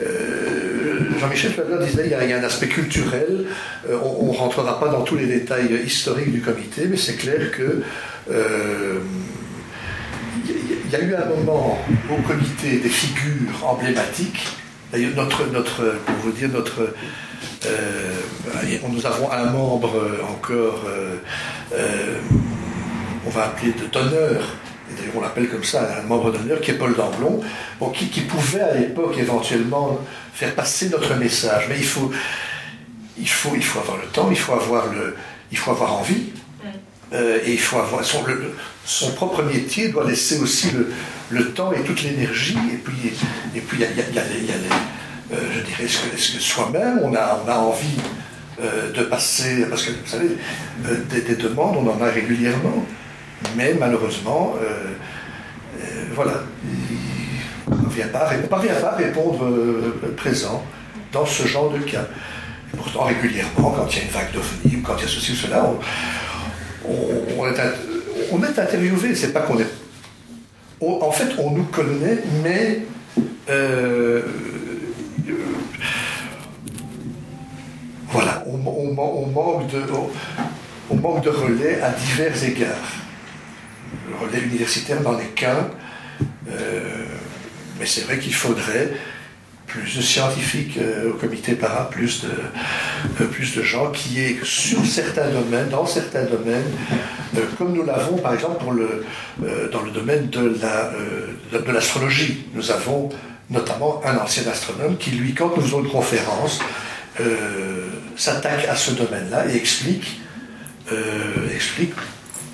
[0.02, 3.44] Euh, Jean-Michel Flavien disait qu'il y, a un aspect culturel.
[3.88, 7.50] Euh, on ne rentrera pas dans tous les détails historiques du comité, mais c'est clair
[7.52, 7.82] que
[8.30, 8.98] euh,
[10.48, 11.78] il y a eu un moment
[12.10, 14.59] au comité des figures emblématiques
[14.92, 16.94] D'ailleurs, notre, notre, pour vous dire, notre,
[17.66, 18.20] euh,
[18.88, 21.16] nous avons un membre encore, euh,
[21.72, 22.16] euh,
[23.26, 24.42] on va appeler de d'honneur,
[24.90, 27.40] et d'ailleurs on l'appelle comme ça, un membre d'honneur, qui est Paul Damblon,
[27.94, 30.00] qui, qui, pouvait à l'époque éventuellement
[30.34, 31.66] faire passer notre message.
[31.68, 32.10] Mais il faut,
[33.16, 35.16] il faut, il faut avoir le temps, il faut avoir, le,
[35.52, 36.32] il faut avoir envie,
[36.64, 37.16] mm.
[37.44, 38.24] et il faut avoir son,
[38.84, 40.92] son propre métier doit laisser aussi le,
[41.30, 43.12] le temps et toute l'énergie, et puis
[43.54, 44.24] et puis il y a, a,
[45.32, 47.98] euh, je dirais, est-ce que, soi-même on a, on a envie
[48.60, 50.36] euh, de passer, parce que vous savez,
[50.86, 52.84] euh, des, demandes, on en a régulièrement,
[53.56, 54.54] mais malheureusement,
[56.14, 56.42] voilà,
[57.68, 57.80] on ne
[58.46, 59.46] parvient pas, à répondre
[60.16, 60.64] présent
[61.12, 62.06] dans ce genre de cas.
[62.72, 65.08] Et pourtant, régulièrement, quand il y a une vague d'OVNI ou quand il y a
[65.08, 65.72] ceci ou cela,
[66.84, 67.60] on, est,
[68.32, 69.79] on est interviewé, c'est pas qu'on est.
[70.80, 72.82] en fait, on nous connaît, mais.
[73.48, 74.22] Euh,
[78.08, 79.82] voilà, on, manque de,
[80.90, 82.92] on, manque de relais à divers égards.
[84.08, 85.70] Le relais universitaire n'en est qu'un,
[86.50, 87.04] euh,
[87.78, 88.90] mais c'est vrai qu'il faudrait
[89.70, 92.28] plus de scientifiques euh, au comité para, plus de,
[93.20, 96.70] euh, plus de gens qui est sur certains domaines, dans certains domaines,
[97.36, 98.64] euh, comme nous l'avons par exemple
[99.72, 100.92] dans le domaine de, la,
[101.58, 102.46] de l'astrologie.
[102.54, 103.10] Nous avons
[103.48, 106.60] notamment un ancien astronome qui, lui, quand nous faisons une conférence,
[108.16, 110.20] s'attaque à ce domaine-là et explique,
[111.54, 111.92] explique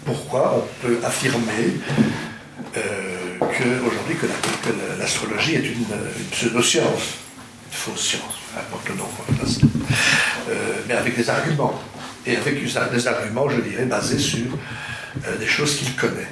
[0.05, 1.77] pourquoi on peut affirmer
[3.57, 4.27] qu'aujourd'hui que,
[4.99, 5.85] l'astrologie est une,
[6.31, 7.03] pseudo-science,
[7.67, 9.09] une fausse science, importe le nom,
[10.49, 11.81] euh, mais avec des arguments,
[12.27, 14.47] et avec des arguments, je dirais, basés sur
[15.27, 16.29] euh, des choses qu'il connaît.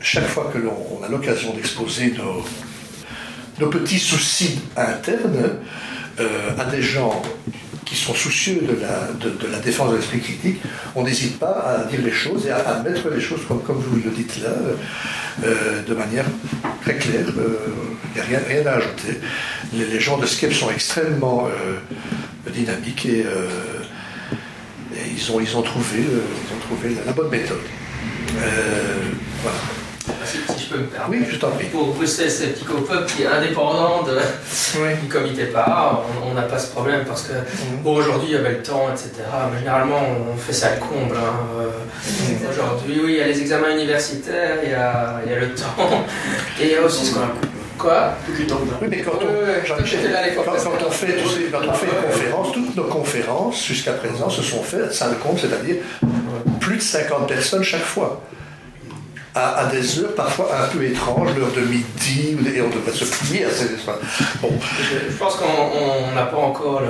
[0.00, 2.14] Chaque fois que l'on a l'occasion d'exposer
[3.58, 5.54] nos, petits soucis internes euh,
[6.18, 7.22] à des gens
[7.86, 10.60] qui sont soucieux de la, de, la défense de l'esprit critique,
[10.96, 13.96] on n'hésite pas à dire les choses et à, mettre les choses comme, comme vous
[13.96, 14.50] le dites là,
[15.44, 16.24] euh, de manière
[16.82, 17.26] très claire.
[17.28, 19.20] Il euh, n'y a rien, à ajouter.
[19.72, 23.24] Les, gens de Skep sont extrêmement euh, dynamiques et,
[25.16, 27.58] ils, ont, ils, ont trouvé, ils ont trouvé la, bonne méthode.
[29.42, 29.58] voilà
[30.24, 31.22] si, je peux me permettre.
[31.22, 31.66] Oui, je t'en prie.
[31.66, 32.30] Pour Bruxelles
[32.88, 34.18] Peuple qui est indépendant de,
[35.00, 37.82] du comité PARA, on n'a pas ce problème parce que mhm.
[37.82, 39.10] bon, aujourd'hui il y avait le temps, etc.
[39.52, 40.00] Mais généralement
[40.32, 41.16] on fait ça à comble.
[41.16, 45.34] Hein, euh, aujourd'hui, oui, il y a les examens universitaires, il y a, il y
[45.34, 46.04] a le temps
[46.60, 47.30] et il y a aussi ce qu'on a.
[47.78, 48.14] Quoi
[48.80, 51.16] Oui, mais quand on, quand, on fait,
[51.52, 55.16] quand on fait une conférence, toutes nos conférences jusqu'à présent se sont faites, ça le
[55.16, 55.76] compte, c'est-à-dire
[56.58, 58.22] plus de 50 personnes chaque fois
[59.36, 63.44] à, des heures parfois un peu étranges, l'heure de midi, et on devrait se plier
[63.44, 63.68] à ces
[64.40, 64.50] bon.
[65.10, 66.82] je, pense qu'on n'a pas encore.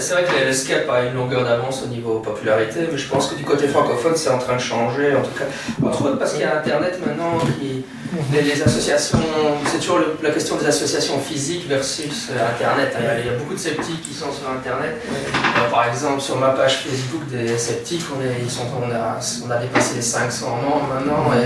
[0.00, 3.36] C'est vrai que l'escape a une longueur d'avance au niveau popularité, mais je pense que
[3.36, 5.44] du côté francophone, c'est en train de changer, en tout cas.
[5.86, 7.84] Entre autres parce qu'il y a Internet maintenant qui
[8.32, 9.18] les, associations,
[9.66, 12.96] c'est toujours la question des associations physiques versus euh, Internet.
[12.98, 15.00] Il y, a, beaucoup de sceptiques qui sont sur Internet.
[15.08, 19.18] Euh, par exemple, sur ma page Facebook des sceptiques, on, est, ils sont, on, a,
[19.46, 21.32] on a dépassé les 500 membres maintenant.
[21.34, 21.43] Et,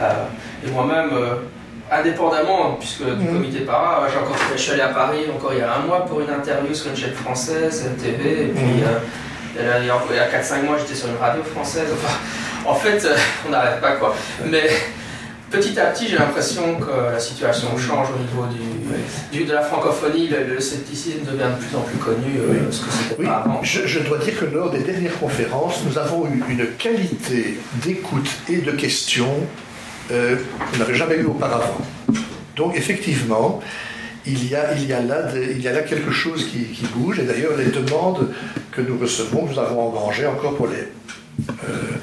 [0.00, 1.10] euh, moi-même,
[1.90, 3.32] indépendamment, puisque du mm.
[3.32, 6.04] comité para, j'ai encore, je suis allé à Paris encore il y a un mois
[6.04, 8.82] pour une interview sur une chaîne française, TV, et puis mm.
[9.80, 11.88] il y a 4-5 mois j'étais sur une radio française.
[11.92, 12.14] Enfin,
[12.66, 13.06] en fait,
[13.46, 14.14] on n'arrête pas quoi.
[14.44, 14.68] Mais
[15.50, 18.46] petit à petit, j'ai l'impression que la situation change au niveau
[19.32, 20.28] du, de la francophonie.
[20.28, 23.60] Le, scepticisme devient de plus en plus connu, euh, ce que c'était pas avant.
[23.62, 28.58] Je, dois dire que lors des dernières conférences, nous avons eu une qualité d'écoute et
[28.58, 29.46] de questions
[30.10, 30.36] euh,
[30.70, 31.78] qu'on n'avait jamais eu auparavant.
[32.56, 33.60] Donc effectivement,
[34.26, 36.86] il y a, il y a, là, il y a là quelque chose qui, qui
[36.86, 37.20] bouge.
[37.20, 38.28] Et d'ailleurs, les demandes
[38.72, 40.88] que nous recevons, nous avons engrangées encore pour les
[41.50, 41.96] euh,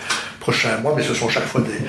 [0.46, 1.82] prochains mois, mais ce sont chaque fois des,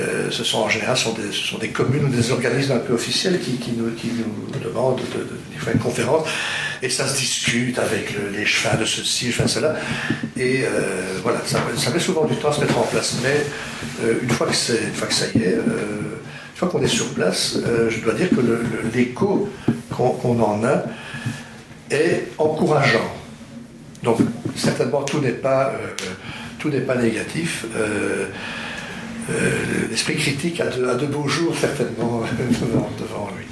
[0.00, 3.40] euh, ce sont en général ce sont des communes ou des organismes un peu officiels
[3.40, 6.24] qui, nous, qui nous, demandent de, faire une conférence.
[6.82, 9.74] Et ça se discute avec les chefs de ceci, les chefs de cela.
[10.36, 11.58] Et euh, voilà, ça,
[11.92, 13.16] met souvent du temps à se mettre en place.
[13.24, 13.44] Mais
[14.04, 17.08] euh, une, fois que une fois que ça y est, une fois qu'on est sur
[17.08, 18.40] place, je dois dire que
[18.94, 19.50] l'écho
[19.90, 20.84] qu'on en a
[21.90, 23.10] est encourageant.
[24.04, 24.18] Donc
[24.54, 25.72] certainement tout n'est pas,
[26.60, 27.64] tout n'est pas négatif.
[27.76, 28.26] Euh,
[29.90, 32.22] l'esprit critique a de, beaux jours certainement
[32.98, 33.46] devant, lui.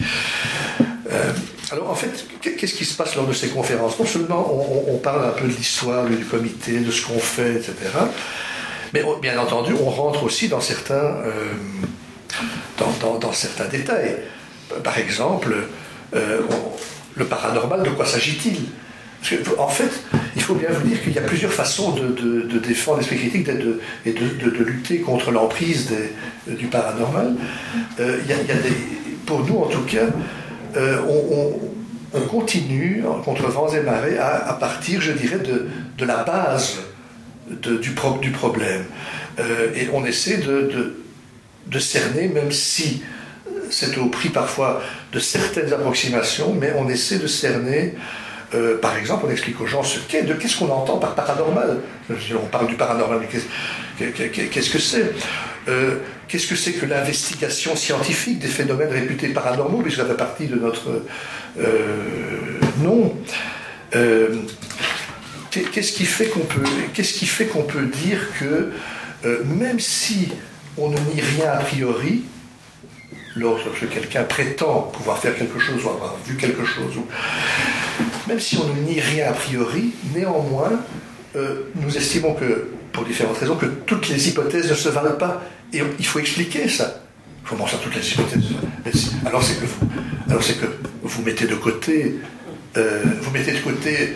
[1.10, 1.32] Euh,
[1.70, 3.98] alors en fait, qu'est-ce qui se passe lors de ces conférences?
[3.98, 4.46] Non seulement
[4.88, 7.74] on, parle un peu de l'histoire du comité, de ce qu'on fait, etc.
[8.92, 11.52] Mais bien entendu, on rentre aussi dans certains, euh,
[12.78, 14.16] dans, certains détails.
[14.82, 15.54] Par exemple,
[16.12, 18.64] le paranormal, de quoi s'agit-il?
[19.58, 19.90] En fait,
[20.36, 23.48] il faut bien vous dire qu'il y a plusieurs façons de, défendre l'esprit critique
[24.06, 25.92] et de, lutter contre l'emprise
[26.46, 27.34] du paranormal.
[28.00, 28.18] Euh,
[29.26, 30.06] pour nous, en tout cas,
[30.76, 30.98] euh,
[32.12, 36.78] on, continue contre vents et marées à, partir, je dirais, de, la base
[37.50, 37.90] du,
[38.30, 38.84] problème.
[39.38, 43.02] Euh, et on essaie de, cerner, même si
[43.70, 47.94] c'est au prix parfois de certaines approximations, mais on essaie de cerner
[48.54, 51.80] euh, par exemple, on explique aux gens ce qu'est, de qu'est-ce qu'on entend par paranormal.
[52.10, 55.12] On parle du paranormal, mais qu'est-ce que c'est?
[55.68, 55.96] Euh,
[56.28, 60.56] Qu'est-ce que c'est que l'investigation scientifique des phénomènes réputés paranormaux, puisque ça fait partie de
[60.56, 61.02] notre
[61.58, 63.14] euh, nom?
[65.50, 68.72] Qu'est-ce qu'on peut, qu'est-ce qui fait qu'on peut dire que
[69.44, 70.28] même si
[70.76, 72.24] on ne nie rien a priori,
[73.38, 76.94] lorsque quelqu'un prétend pouvoir faire quelque chose ou avoir vu quelque chose,
[78.26, 80.72] même si on ne nie rien a priori, néanmoins,
[81.34, 85.42] nous estimons que, pour différentes raisons, que toutes les hypothèses ne se valent pas.
[85.72, 87.02] Et il faut expliquer ça.
[87.48, 88.44] Comment ça, toutes les hypothèses
[89.24, 89.86] Alors c'est que vous,
[90.28, 90.66] que
[91.02, 92.16] vous mettez de côté,
[92.76, 94.14] euh, vous mettez de côté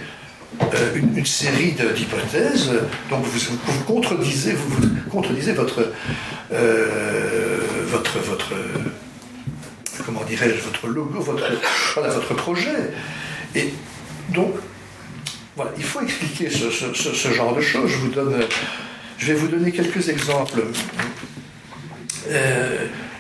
[0.75, 2.71] euh, une, série d'hypothèses,
[3.09, 5.93] donc vous, vous, contredisez, vous, contredisez votre,
[6.53, 8.53] euh, votre, votre,
[10.05, 11.45] comment dirais-je, votre logo, votre,
[11.95, 12.91] voilà, votre projet.
[13.55, 13.73] Et
[14.31, 14.55] donc,
[15.57, 17.91] voilà, il faut expliquer ce, ce, genre de choses.
[17.91, 18.43] Je vous donne,
[19.19, 20.63] je vais vous donner quelques exemples.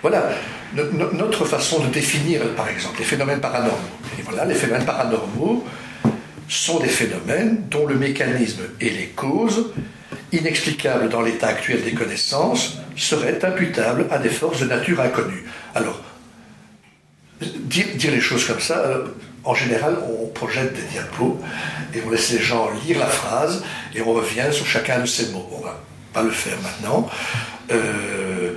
[0.00, 0.30] Voilà,
[0.74, 3.78] notre façon de définir, par exemple, les phénomènes paranormaux.
[4.18, 5.64] Et voilà, les phénomènes paranormaux
[6.48, 9.72] sont des phénomènes dont le mécanisme et les causes,
[10.32, 15.44] inexplicables dans l'état actuel des connaissances, seraient imputables à des forces de nature inconnues.
[15.74, 16.02] Alors,
[17.64, 19.04] dire, les choses comme ça, euh,
[19.44, 21.40] en général, on projette des diapos
[21.94, 23.64] et on laisse les gens lire la phrase
[23.94, 25.48] et on revient sur chacun de ces mots.
[25.52, 25.82] On va
[26.12, 27.08] pas le faire maintenant.
[27.70, 28.52] Euh,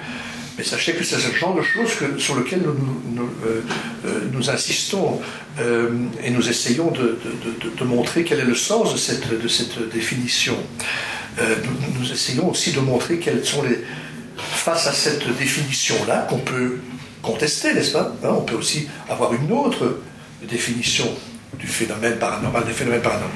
[0.57, 3.61] mais sachez que c'est ce genre de choses sur lesquelles nous, euh,
[4.05, 5.19] euh, insistons
[6.23, 7.17] et nous essayons de,
[7.83, 10.55] montrer quel est le sens de cette, de cette définition.
[11.99, 13.83] Nous, essayons aussi de montrer quelles sont les...
[14.37, 16.77] Face à cette définition-là, qu'on peut
[17.25, 19.99] contester, n'est-ce pas hein, On peut aussi avoir une autre
[20.43, 21.07] définition
[21.57, 23.33] du phénomène paranormal, des phénomènes paranormaux.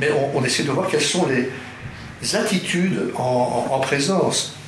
[0.00, 4.58] Mais on, essaie de voir quelles sont les attitudes en présence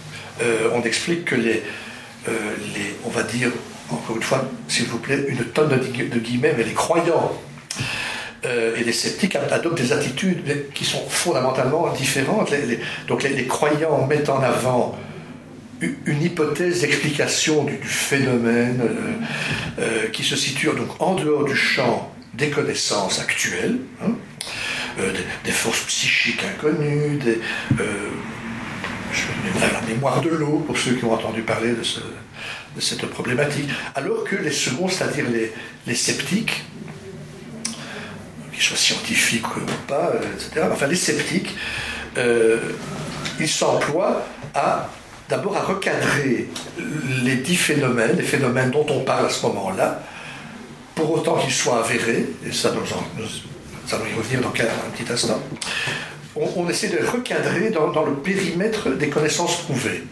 [0.42, 1.62] euh, on explique que les,
[2.28, 2.32] euh,
[2.74, 3.50] les, on va dire,
[3.90, 7.32] encore une fois, s'il vous plaît, une tonne de, guillemets, mais les croyants
[8.46, 12.52] euh, et les sceptiques adoptent des attitudes qui sont fondamentalement différentes.
[13.06, 14.98] donc les, croyants mettent en avant
[15.80, 18.80] une hypothèse d'explication du, phénomène
[20.12, 24.12] qui se situe donc en dehors du champ des connaissances actuelles, hein,
[25.44, 27.40] des, forces psychiques inconnues, des,
[29.12, 33.68] je la mémoire de l'eau pour ceux qui ont entendu parler de, cette problématique.
[33.94, 35.26] Alors que les seconds, c'est-à-dire
[35.86, 36.64] les, sceptiques,
[38.52, 41.56] qu'ils soient scientifiques ou pas, euh, etc., enfin les sceptiques,
[42.16, 42.58] euh,
[43.38, 44.90] ils s'emploient à
[45.30, 46.48] d'abord à recadrer
[47.22, 50.02] les dix phénomènes, les phénomènes dont on parle à ce moment-là,
[50.94, 52.80] pour autant qu'ils soient avérés, et ça nous,
[53.94, 55.40] allons y revenir dans un petit instant,
[56.36, 60.04] on, essaie de recadrer dans, le périmètre des connaissances prouvées.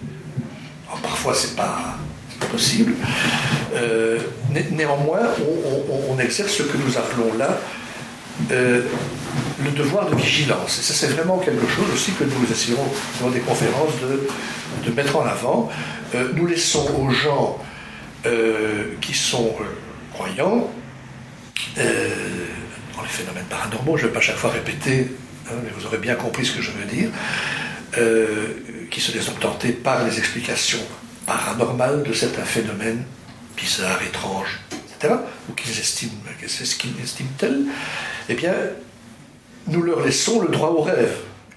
[1.03, 1.97] parfois, ce n'est pas,
[2.51, 2.95] possible.
[3.75, 4.19] Euh,
[4.71, 5.21] néanmoins,
[6.09, 7.59] on, exerce ce que nous appelons là
[8.51, 8.83] euh,
[9.65, 10.79] le devoir de vigilance.
[10.79, 12.85] Et ça, c'est vraiment quelque chose aussi que nous essayons,
[13.21, 13.93] dans des conférences,
[14.87, 15.69] de, mettre en avant.
[16.15, 17.59] Euh, nous laissons aux gens
[19.01, 19.55] qui sont
[20.13, 20.71] croyants,
[21.77, 25.09] dans les phénomènes paranormaux, je ne vais pas chaque fois répéter
[25.51, 27.09] Hein, mais vous aurez bien compris ce que je veux dire,
[27.97, 28.49] euh,
[28.91, 30.83] qui se laissent tenter par les explications
[31.25, 33.05] paranormales de certains phénomènes
[33.57, 34.61] bizarres, étranges,
[35.49, 36.13] ou qu'ils estiment,
[36.47, 37.65] c'est ce qu'ils estiment tel,
[38.29, 38.55] eh bien,
[39.69, 41.17] nous leur laissons le droit au rêve.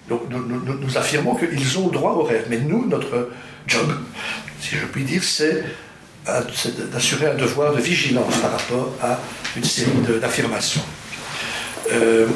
[0.09, 2.45] Nous affirmons qu'ils ont le droit au rêve.
[2.49, 3.29] Mais nous, notre
[3.67, 3.93] job,
[4.59, 5.63] si je puis dire, c'est
[6.91, 9.19] d'assurer un devoir de vigilance par rapport à
[9.55, 10.83] une série d'affirmations.
[11.91, 12.27] Euh,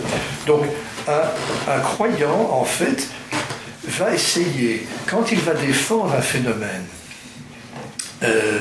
[0.48, 0.64] donc,
[1.08, 3.08] un, croyant, en fait,
[3.88, 6.86] va essayer, quand il va défendre un phénomène,
[8.24, 8.60] euh,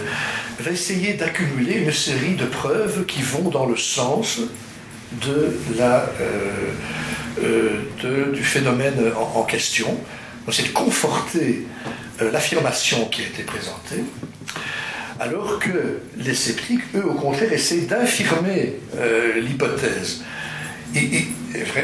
[0.61, 4.41] va essayer d'accumuler une série de preuves qui vont dans le sens
[5.23, 6.09] de la,
[7.41, 9.99] euh, du phénomène en, question.
[10.51, 11.67] c'est de conforter
[12.33, 14.05] l'affirmation qui a été présentée,
[15.21, 18.75] alors que les sceptiques, eux, au contraire, essaient d'infirmer
[19.37, 20.23] l'hypothèse.
[20.95, 21.27] Et,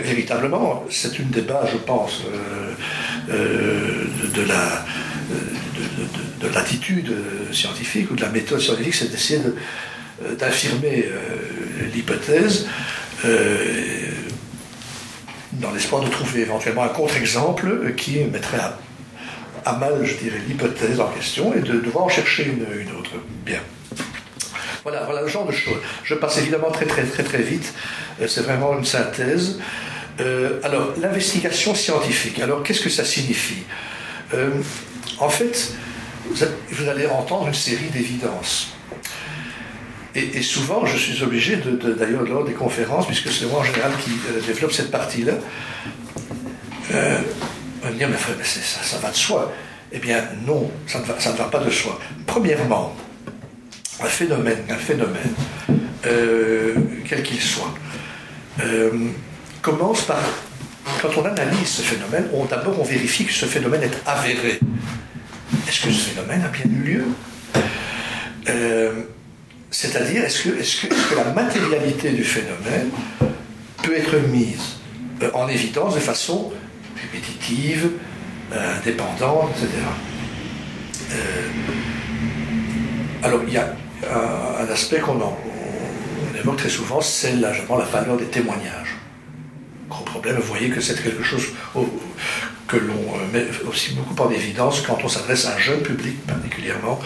[0.04, 2.72] véritablement, c'est une des bases, je pense, euh,
[3.30, 4.04] euh,
[4.34, 4.84] de, la
[6.50, 7.12] de, l'attitude
[7.52, 9.40] scientifique ou de la méthode scientifique, c'est d'essayer
[10.38, 12.66] d'affirmer euh, l'hypothèse
[15.52, 18.60] dans l'espoir de trouver éventuellement un contre-exemple qui mettrait
[19.64, 23.10] à, mal, je dirais, l'hypothèse en question et de devoir en chercher une, une autre.
[23.44, 23.60] Bien.
[24.82, 25.78] Voilà, voilà le genre de choses.
[26.04, 27.74] Je passe évidemment très très très très vite.
[28.20, 29.58] Euh, c'est vraiment une synthèse.
[30.20, 32.40] Euh, alors, l'investigation scientifique.
[32.40, 33.62] Alors, qu'est-ce que ça signifie?
[34.34, 34.50] Euh,
[35.18, 35.74] En fait,
[36.70, 38.74] vous allez entendre une série d'évidences.
[40.14, 43.92] Et, souvent, je suis obligé, de, d'ailleurs, lors des conférences, puisque c'est moi en général
[44.02, 44.10] qui
[44.44, 45.34] développe cette partie-là,
[46.92, 47.20] Euh,
[47.84, 49.52] on dire, mais, ça, va de soi.
[49.92, 51.98] Eh bien, non, ça ne, va, ça ne va pas de soi.
[52.26, 52.94] Premièrement,
[54.00, 55.34] un phénomène, un phénomène,
[56.06, 56.74] euh,
[57.08, 57.72] quel qu'il soit,
[58.62, 58.90] euh,
[59.62, 60.22] commence par,
[61.02, 64.60] quand on analyse ce phénomène, d'abord on vérifie que ce phénomène est avéré.
[65.68, 67.04] Est-ce que ce phénomène a bien eu lieu
[68.48, 69.02] euh,
[69.70, 72.90] C'est-à-dire, est-ce que, la matérialité du phénomène
[73.82, 74.78] peut être mise
[75.34, 76.52] en évidence de façon
[77.00, 77.90] répétitive,
[78.52, 79.68] indépendante, etc.
[83.22, 83.74] alors, il y a
[84.08, 85.20] un, aspect qu'on
[86.38, 88.96] évoque très souvent, c'est la, la valeur des témoignages.
[89.88, 91.48] Gros problème, vous voyez que c'est quelque chose
[92.70, 96.24] que l'on euh, met aussi beaucoup en évidence quand on s'adresse à un jeune public
[96.26, 97.00] particulièrement.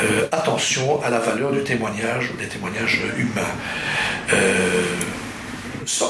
[0.00, 3.42] Euh, attention à la valeur du témoignage, des témoignages humains.
[4.32, 4.84] Euh,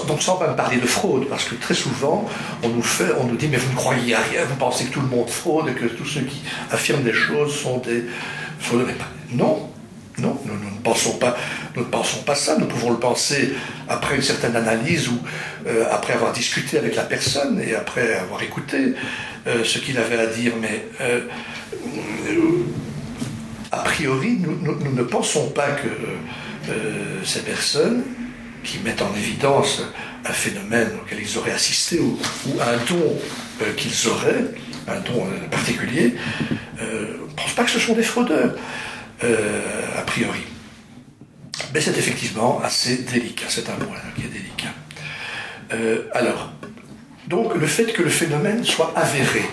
[0.07, 2.29] donc sans même parler de fraude, parce que très souvent
[2.63, 4.93] on nous fait, on nous dit mais vous ne croyez à rien, vous pensez que
[4.93, 8.05] tout le monde fraude et que tous ceux qui affirment des choses sont des
[9.33, 9.72] Non,
[10.19, 11.37] non, nous, ne pensons pas,
[11.75, 12.57] nous ne pensons pas ça.
[12.59, 13.53] Nous pouvons le penser
[13.89, 15.19] après une certaine analyse ou
[15.67, 18.95] euh, après avoir discuté avec la personne et après avoir écouté
[19.47, 20.53] euh, ce qu'il avait à dire.
[20.61, 21.21] Mais euh,
[23.71, 25.89] a priori, nous, ne pensons pas que
[27.25, 28.03] ces personnes
[28.63, 29.83] qui mettent en évidence
[30.25, 32.19] un phénomène auquel ils auraient assisté ou,
[32.61, 33.19] un don
[33.77, 34.45] qu'ils auraient,
[34.87, 36.15] un don particulier,
[36.81, 38.55] ne pensent pas que ce sont des fraudeurs.
[39.25, 40.41] Euh, a priori.
[41.73, 44.75] Mais c'est effectivement assez délicat, c'est un point qui est délicat.
[45.73, 46.51] Euh, alors,
[47.29, 49.45] donc le fait que le phénomène soit avéré,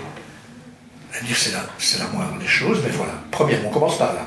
[1.34, 1.64] c'est la,
[2.04, 3.14] la moindre des choses, mais voilà.
[3.30, 4.26] Premièrement, on commence par là.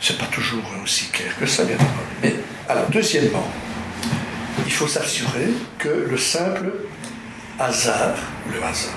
[0.00, 1.90] C'est pas toujours aussi clair que ça, bien entendu.
[2.22, 2.34] Mais
[2.68, 3.48] alors, deuxièmement,
[4.66, 6.72] il faut s'assurer que le simple
[7.58, 8.16] hasard,
[8.52, 8.94] le hasard,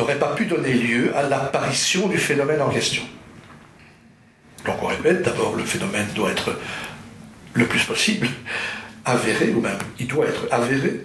[0.00, 3.02] n'aurait pas pu donner lieu à l'apparition du phénomène en question.
[4.64, 6.56] Donc on répète, d'abord le phénomène doit être
[7.54, 8.28] le plus possible
[9.04, 11.02] avéré, ou même il doit être avéré.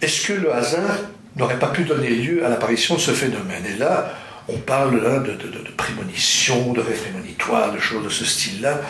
[0.00, 0.98] Est-ce que le hasard
[1.36, 3.64] n'aurait pas pu donner lieu à l'apparition de ce phénomène?
[3.66, 4.14] Et là,
[4.48, 5.36] on parle là de,
[5.76, 8.80] prémonition, de réfrémonitoire, de choses de ce style-là.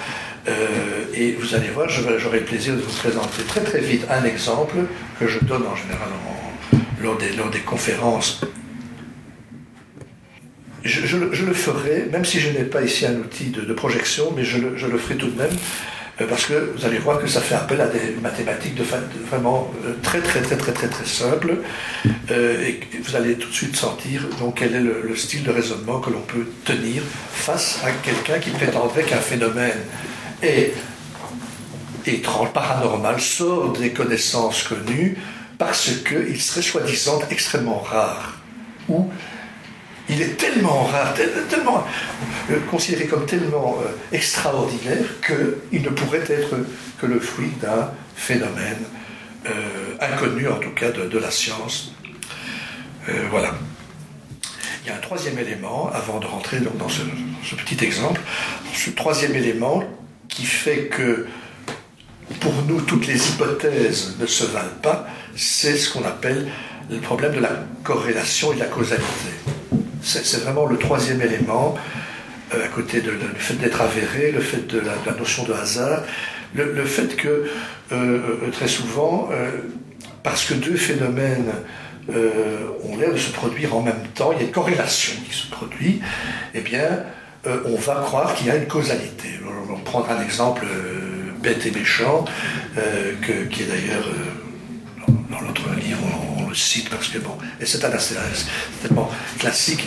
[0.49, 4.25] Euh, et vous allez voir, j'aurai le plaisir de vous présenter très très vite un
[4.25, 4.77] exemple
[5.19, 6.09] que je donne en général
[7.03, 8.41] lors des conférences
[10.85, 14.59] je, le ferai, même si je n'ai pas ici un outil de, projection, mais je
[14.59, 15.51] le, ferai tout de même,
[16.21, 18.79] euh, parce que vous allez voir que ça fait appel à des mathématiques
[19.29, 21.59] vraiment euh, très très très très très très simples,
[22.31, 26.01] euh, et vous allez tout de suite sentir donc quel est le, style de raisonnement
[26.01, 27.03] que l'on peut tenir
[27.33, 29.79] face à quelqu'un qui prétendrait qu'un phénomène
[30.43, 30.73] est
[32.07, 35.19] étrange, paranormal, sort des connaissances connues,
[35.59, 38.39] parce qu'il serait soi-disant extrêmement rare,
[38.89, 39.11] ou
[40.11, 41.15] il est tellement rare,
[41.49, 41.85] tellement
[42.51, 46.57] euh, considéré comme tellement euh, extraordinaire qu'il ne pourrait être
[47.01, 48.83] que le fruit d'un phénomène
[49.47, 49.51] euh,
[50.01, 51.93] inconnu, en tout cas, de, la science.
[53.31, 53.55] voilà.
[54.83, 57.03] Il y a un troisième élément, avant de rentrer dans ce,
[57.55, 58.21] petit exemple,
[58.75, 59.85] ce troisième élément
[60.29, 61.27] qui fait que
[62.41, 65.07] pour nous, toutes les hypothèses ne se valent pas,
[65.37, 66.51] c'est ce qu'on appelle
[66.91, 69.31] le problème de la corrélation et de la causalité.
[70.03, 71.75] C'est vraiment le troisième élément,
[72.55, 76.03] euh, à côté du fait d'être avéré, le fait de la, notion de hasard,
[76.55, 77.45] le, fait que euh,
[77.93, 79.29] euh, très souvent,
[80.23, 81.53] parce que deux phénomènes
[82.09, 85.47] ont l'air de se produire en même temps, il y a une corrélation qui se
[85.47, 86.01] produit,
[86.55, 87.05] eh bien,
[87.47, 89.29] on va croire qu'il y a une causalité.
[89.47, 90.67] On va prendre un exemple
[91.41, 92.25] bête et méchant,
[92.75, 94.09] qui est d'ailleurs
[95.07, 95.63] dans, notre
[96.91, 97.91] parce que bon, et c'est un
[98.83, 99.87] tellement classique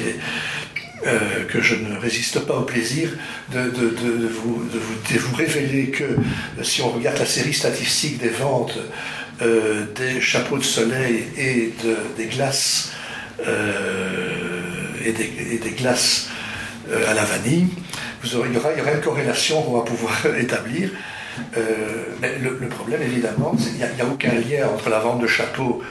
[1.06, 3.10] euh, que je ne résiste pas au plaisir
[3.52, 3.70] de,
[4.30, 6.06] vous, vous, révéler que
[6.62, 8.78] si on regarde la série statistique des ventes
[9.42, 11.74] euh, des chapeaux de soleil et
[12.16, 12.92] des glaces
[13.46, 14.30] euh,
[15.04, 16.30] et, des, glaces
[17.06, 17.68] à la vanille,
[18.22, 20.90] vous aurez, il, y aura, il y aura une corrélation qu'on va pouvoir établir
[22.22, 25.82] mais le, problème, évidemment, qu'il n'y a, aucun lien entre la vente de chapeaux,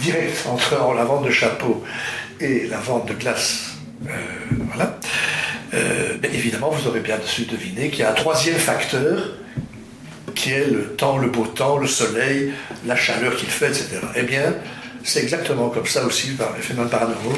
[0.00, 1.82] direct entre la vente de chapeaux
[2.40, 3.76] et la vente de glace.
[4.08, 4.12] Euh,
[4.72, 4.98] voilà.
[5.74, 9.36] Euh, mais évidemment, vous aurez bien dessus deviné qu'il y a un troisième facteur
[10.34, 12.52] qui est le temps, le beau temps, le soleil,
[12.86, 14.00] la chaleur qu'il fait, etc.
[14.14, 14.54] Eh bien,
[15.02, 17.36] c'est exactement comme ça aussi par les phénomènes paranormaux.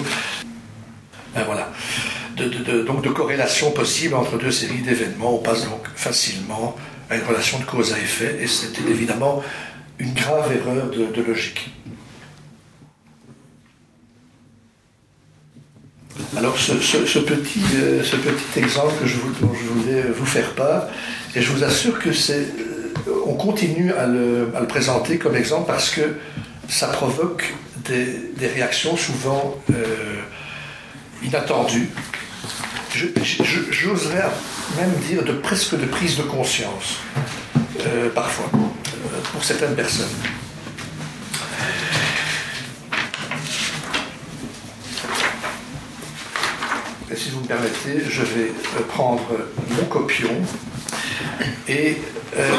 [1.35, 1.71] Ben voilà.
[2.85, 6.75] donc de corrélation possible entre deux séries d'événements, on passe donc facilement
[7.11, 9.43] à une relation de cause à effet, et c'était évidemment
[9.99, 11.71] une grave erreur de, logique.
[16.37, 20.85] Alors ce, petit, euh, ce petit exemple que je, dont je voulais vous faire part,
[21.35, 22.93] et je vous assure que c'est, euh,
[23.27, 26.17] on continue à le, présenter comme exemple parce que
[26.69, 27.55] ça provoque
[27.87, 29.75] des, réactions souvent euh,
[31.23, 31.89] inattendues.
[33.71, 34.25] J'oserais
[34.77, 36.97] même dire de presque de prise de conscience,
[38.15, 38.51] parfois
[39.33, 40.07] pour certaines personnes.
[47.11, 48.53] Et si vous me permettez, je vais
[48.89, 49.27] prendre
[49.71, 50.31] mon copion
[51.69, 51.97] et
[52.37, 52.51] euh,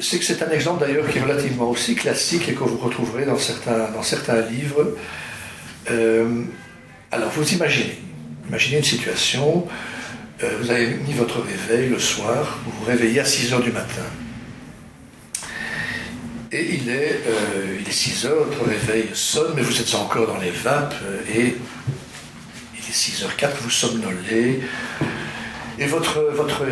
[0.00, 3.24] c'est que c'est un exemple d'ailleurs qui est relativement aussi classique et que vous retrouverez
[3.24, 4.94] dans certains, dans certains livres.
[5.90, 6.42] Euh,
[7.10, 7.98] alors vous imaginez,
[8.48, 9.66] imaginez une situation,
[10.42, 13.72] euh, vous avez mis votre réveil le soir, vous vous réveillez à 6 heures du
[13.72, 14.02] matin.
[16.52, 20.26] Et il est, euh, il est 6 heures, votre réveil sonne, mais vous êtes encore
[20.26, 21.56] dans les vapes, euh, et
[22.74, 24.60] il est 6h04, vous somnolez,
[25.78, 26.64] et votre, votre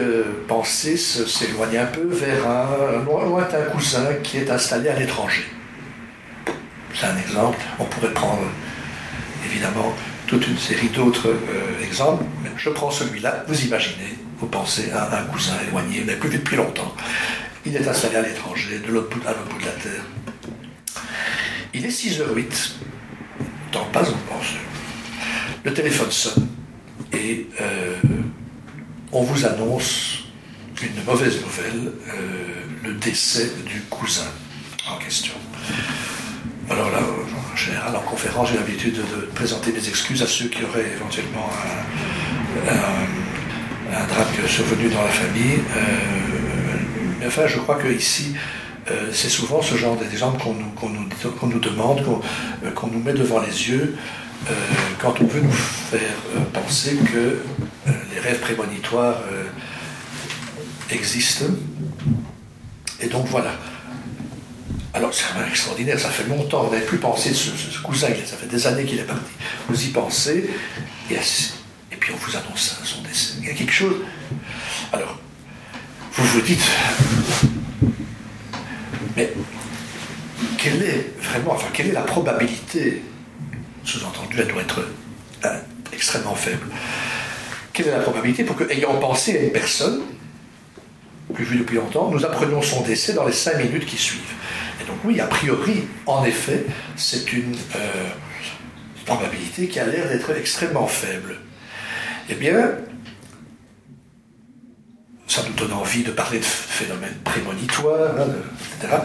[0.49, 5.45] pensée s'éloigne un peu vers un lointain cousin qui est installé à l'étranger.
[6.95, 8.45] C'est un exemple, on pourrait prendre
[9.45, 9.95] évidemment
[10.35, 12.25] toute une série d'autres euh, exemples,
[12.57, 16.39] je prends celui-là, vous imaginez, vous pensez à un cousin éloigné, vous n'avez plus vu
[16.39, 16.93] depuis longtemps.
[17.65, 20.05] Il est installé à l'étranger, de l'autre bout, à l'autre bout de la Terre.
[21.73, 22.73] Il est 6h08,
[23.71, 24.47] temps pas on pense.
[25.63, 26.49] Le téléphone sonne
[27.13, 27.95] et euh,
[29.13, 30.25] on vous annonce
[30.83, 34.33] une mauvaise nouvelle, euh, le décès du cousin
[34.91, 35.35] en question.
[36.71, 36.99] Alors là,
[37.53, 41.51] en général, en conférence, j'ai l'habitude de, présenter des excuses à ceux qui auraient éventuellement
[42.69, 45.61] un, drame survenu dans la famille.
[45.77, 48.35] Euh, enfin, je crois qu'ici,
[48.91, 52.05] euh, c'est souvent ce genre d'exemple qu'on nous, demande,
[52.75, 53.97] qu'on nous met devant les yeux
[54.47, 54.53] euh,
[54.99, 56.01] quand on veut nous faire
[56.37, 57.39] euh, penser que
[58.13, 59.21] les rêves prémonitoires
[60.91, 61.47] existent.
[63.01, 63.53] Et donc voilà.
[64.95, 68.37] Alors c'est vraiment extraordinaire, ça fait longtemps, on n'avait plus pensé de ce, cousin, ça
[68.37, 69.33] fait des années qu'il est parti.
[69.69, 70.49] Vous y pensez,
[71.11, 73.35] et, et puis on vous annonce son décès.
[73.41, 73.97] Il y a quelque chose.
[74.93, 75.19] Alors,
[76.13, 76.63] vous vous dites,
[79.17, 79.33] mais
[80.59, 83.03] quelle est vraiment, enfin, quelle est la probabilité,
[83.83, 84.87] sous-entendu, elle doit être
[85.45, 85.59] euh,
[85.93, 86.69] extrêmement faible,
[87.73, 90.03] quelle est la probabilité pour que, ayant pensé à une personne,
[91.35, 94.21] plus vue depuis longtemps, nous apprenions son décès dans les cinq minutes qui suivent?
[94.87, 96.67] Donc oui, a priori, en effet,
[96.97, 98.09] c'est une euh,
[99.05, 101.37] probabilité qui a l'air d'être extrêmement faible.
[102.29, 102.73] Eh bien,
[105.27, 108.27] ça nous donne envie de parler de phénomènes prémonitoires, hein,
[108.83, 108.97] etc.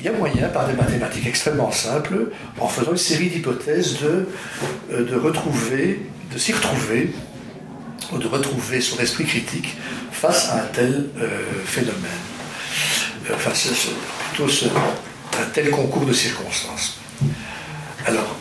[0.00, 2.30] Il y a moyen, par des mathématiques extrêmement simples,
[2.60, 4.28] en faisant une série d'hypothèses, de,
[4.92, 6.00] euh, de retrouver,
[6.32, 7.12] de s'y retrouver,
[8.12, 9.76] ou de retrouver son esprit critique
[10.12, 11.94] face à un tel euh, phénomène,
[14.40, 16.98] un tel concours de circonstances.
[18.06, 18.36] Alors,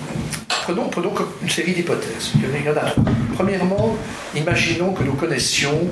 [0.47, 2.33] prenons, prenons une série d'hypothèses.
[2.35, 2.93] Il y en a
[3.35, 3.97] Premièrement,
[4.35, 5.89] imaginons que nous connaissions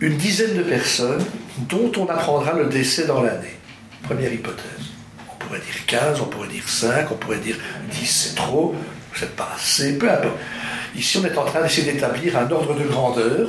[0.00, 1.24] une dizaine de personnes
[1.68, 3.56] dont on apprendra le décès dans l'année.
[4.02, 4.64] Première hypothèse.
[5.32, 7.56] On pourrait dire 15, on pourrait dire 5, on pourrait dire
[7.90, 8.74] 10, c'est trop,
[9.14, 10.36] c'est pas assez, peu importe.
[10.96, 13.48] Ici, on est en train d'essayer d'établir un ordre de grandeur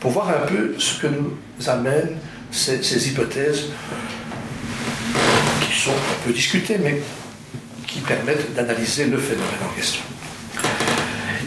[0.00, 2.16] pour voir un peu ce que nous amènent
[2.50, 3.66] ces, hypothèses
[5.60, 7.00] qui sont un peu discutées, mais
[7.86, 10.02] qui permettent d'analyser le phénomène en question.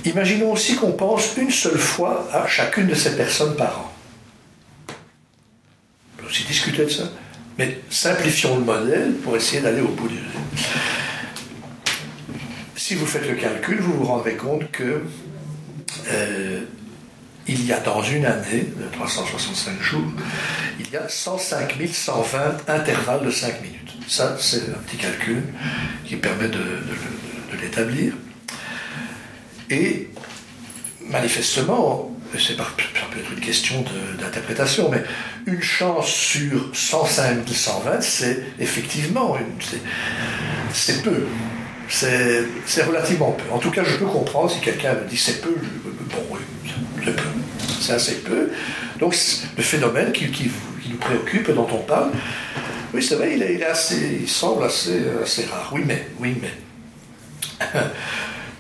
[0.06, 3.92] Imaginons aussi qu'on pense une seule fois à chacune de ces personnes par an
[6.32, 7.04] aussi discuter de ça.
[7.58, 10.18] Mais simplifions le modèle pour essayer d'aller au bout du.
[12.76, 15.02] Si vous faites le calcul, vous vous rendrez compte que
[16.10, 16.62] euh,
[17.48, 20.12] il y a dans une année de 365 jours,
[20.80, 23.92] il y a 105 120 intervalles de 5 minutes.
[24.08, 25.44] Ça, c'est un petit calcul
[26.06, 26.60] qui permet de,
[27.62, 28.14] l'établir.
[29.70, 30.10] Et
[31.02, 32.56] manifestement, c'est
[33.12, 33.84] peut être une question
[34.20, 35.04] d'interprétation, mais
[35.46, 39.38] une chance sur 105 120, c'est effectivement,
[40.74, 41.26] c'est peu.
[41.90, 43.54] C'est relativement peu.
[43.54, 46.31] En tout cas, je peux comprendre si quelqu'un me dit c'est peu, bon
[47.80, 48.50] c'est assez peu.
[49.00, 49.16] Donc
[49.58, 50.52] le phénomène qui,
[50.90, 52.12] nous préoccupe, dont on parle,
[52.94, 55.02] oui c'est vrai, il, est, assez, il semble assez,
[55.50, 55.72] rare.
[55.74, 57.68] Oui mais, oui mais.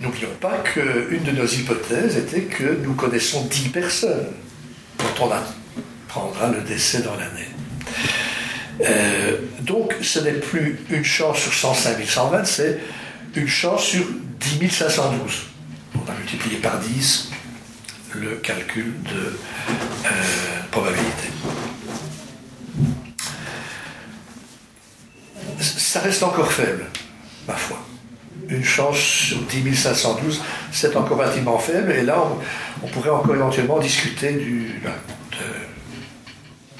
[0.02, 4.28] N'oublions pas qu'une de nos hypothèses était que nous connaissons 10 personnes
[4.98, 7.48] dont on apprendra le décès dans l'année.
[8.82, 12.80] Euh, donc ce n'est plus une chance sur 105 120, c'est
[13.36, 14.06] une chance sur
[14.39, 15.44] 10 512.
[15.96, 17.30] On a multiplié par 10
[18.16, 19.38] le calcul de
[20.05, 20.09] euh,
[20.72, 21.30] probabilité.
[25.59, 26.86] Ça reste encore faible,
[27.47, 27.78] ma foi.
[28.49, 30.41] Une chance sur 10 512,
[30.72, 32.24] c'est encore relativement faible, et là,
[32.84, 34.91] on, pourrait encore éventuellement discuter du, ben,
[35.32, 35.45] de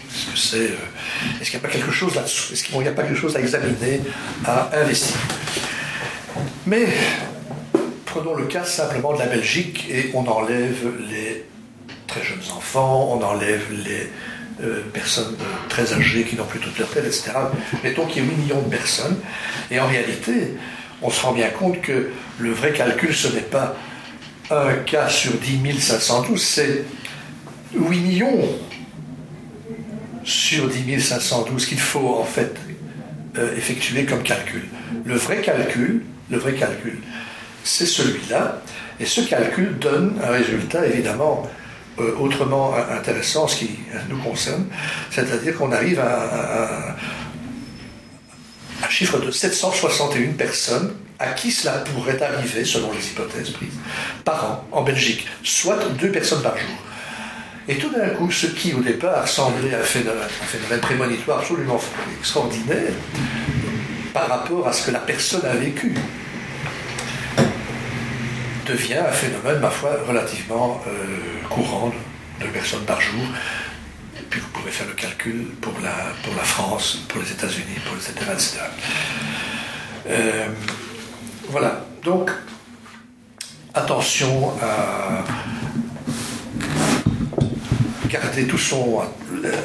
[0.09, 0.71] ce que c'est.
[0.71, 3.19] Euh, est-ce qu'il n'y a pas quelque chose là-dessous Est-ce qu'il n'y a pas quelque
[3.19, 4.01] chose à examiner,
[4.45, 5.19] à investiguer
[6.65, 6.88] Mais
[8.12, 11.45] prenons le cas simplement de la Belgique et on enlève les
[12.07, 14.09] très jeunes enfants, on enlève les
[14.66, 15.38] euh, personnes
[15.70, 17.32] très âgées qui n'ont plus toute leur tête, etc.
[17.86, 19.18] Mettons qu'il y a 8 millions de personnes.
[19.72, 20.55] Et en réalité,
[21.01, 23.78] on se rend bien compte que le vrai calcul, ce n'est pas
[24.49, 26.84] un cas sur 10 512, c'est
[27.74, 28.41] 8 millions
[30.26, 32.57] sur 10 512 qu'il faut en fait
[33.38, 34.66] euh, effectuer comme calcul.
[35.05, 36.99] Le vrai calcul, le vrai calcul,
[37.64, 38.62] c'est celui-là,
[38.99, 41.49] et ce calcul donne un résultat évidemment
[41.99, 43.70] euh, autrement intéressant ce qui
[44.09, 44.66] nous concerne,
[45.09, 46.95] c'est-à-dire qu'on arrive à,
[48.84, 53.78] un chiffre de 761 personnes à qui cela pourrait arriver, selon les hypothèses prises,
[54.26, 56.78] par an en Belgique, soit deux personnes par jour.
[57.68, 61.80] Et tout d'un coup, ce qui au départ semblait un phénomène, un phénomène prémonitoire absolument
[62.20, 62.91] extraordinaire
[64.14, 65.93] par rapport à ce que la personne a vécu,
[68.72, 70.91] devient un phénomène, ma foi, relativement euh,
[71.49, 71.91] courant,
[72.39, 73.24] de personnes par jour.
[74.17, 78.01] Et puis vous pouvez faire le calcul pour la, France, pour les États-Unis, pour les
[78.01, 78.59] etc.
[80.07, 80.47] Euh,
[81.49, 81.86] voilà.
[82.03, 82.32] Donc,
[83.74, 85.24] attention à
[88.09, 89.01] garder tout son.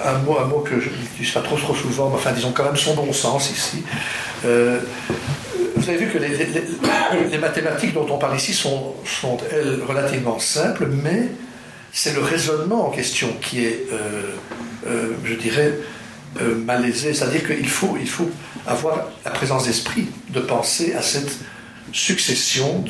[0.04, 2.64] Un mot, un mot que je n'utilise pas trop, trop souvent, mais enfin, disons quand
[2.64, 3.82] même son bon sens ici.
[4.44, 4.80] Euh,
[5.86, 6.18] vous avez vu que
[7.30, 8.94] les, mathématiques dont on parle ici sont,
[9.52, 11.28] elles, relativement simples, mais
[11.92, 14.22] c'est le raisonnement en question qui est, euh,
[14.88, 15.72] euh, je dirais,
[16.66, 17.14] malaisé.
[17.14, 18.28] C'est-à-dire qu'il faut, il faut
[18.66, 21.38] avoir la présence d'esprit de penser à cette
[21.92, 22.84] succession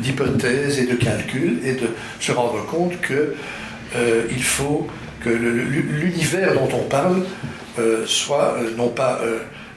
[0.00, 1.88] d'hypothèses et de calculs et de
[2.20, 3.34] se rendre compte que
[3.94, 4.86] euh, il faut
[5.20, 7.22] que l'univers dont on parle
[7.78, 9.20] euh, soit euh, non pas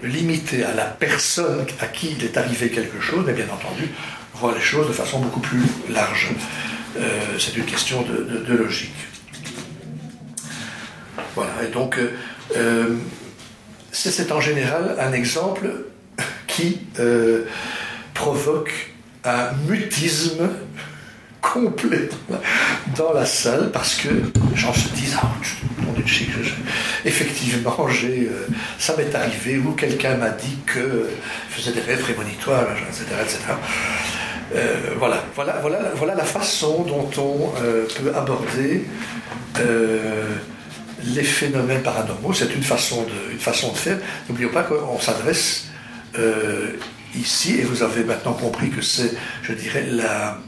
[0.03, 3.89] limité à la personne à qui il est arrivé quelque chose, mais bien entendu,
[4.35, 6.29] voir les choses de façon beaucoup plus large.
[7.37, 8.95] C'est une question de, logique.
[11.35, 11.97] Voilà, et donc
[13.91, 15.69] c'est en général un exemple
[16.47, 16.79] qui
[18.13, 18.93] provoque
[19.23, 20.49] un mutisme
[21.41, 22.09] complet
[22.95, 25.31] dans la salle parce que les gens se disent ah,
[27.05, 31.09] effectivement j'ai euh, ça m'est arrivé ou quelqu'un m'a dit que
[31.49, 33.37] je faisais des rêves prémonitoires etc etc
[34.55, 38.85] euh, voilà, voilà, voilà, voilà la façon dont on euh, peut aborder
[41.03, 42.33] les phénomènes paranormaux.
[42.33, 43.97] C'est une façon une façon de faire.
[44.27, 45.67] N'oublions pas qu'on s'adresse
[47.15, 49.11] ici, et vous avez maintenant compris que c'est,
[49.43, 50.39] je dirais, la,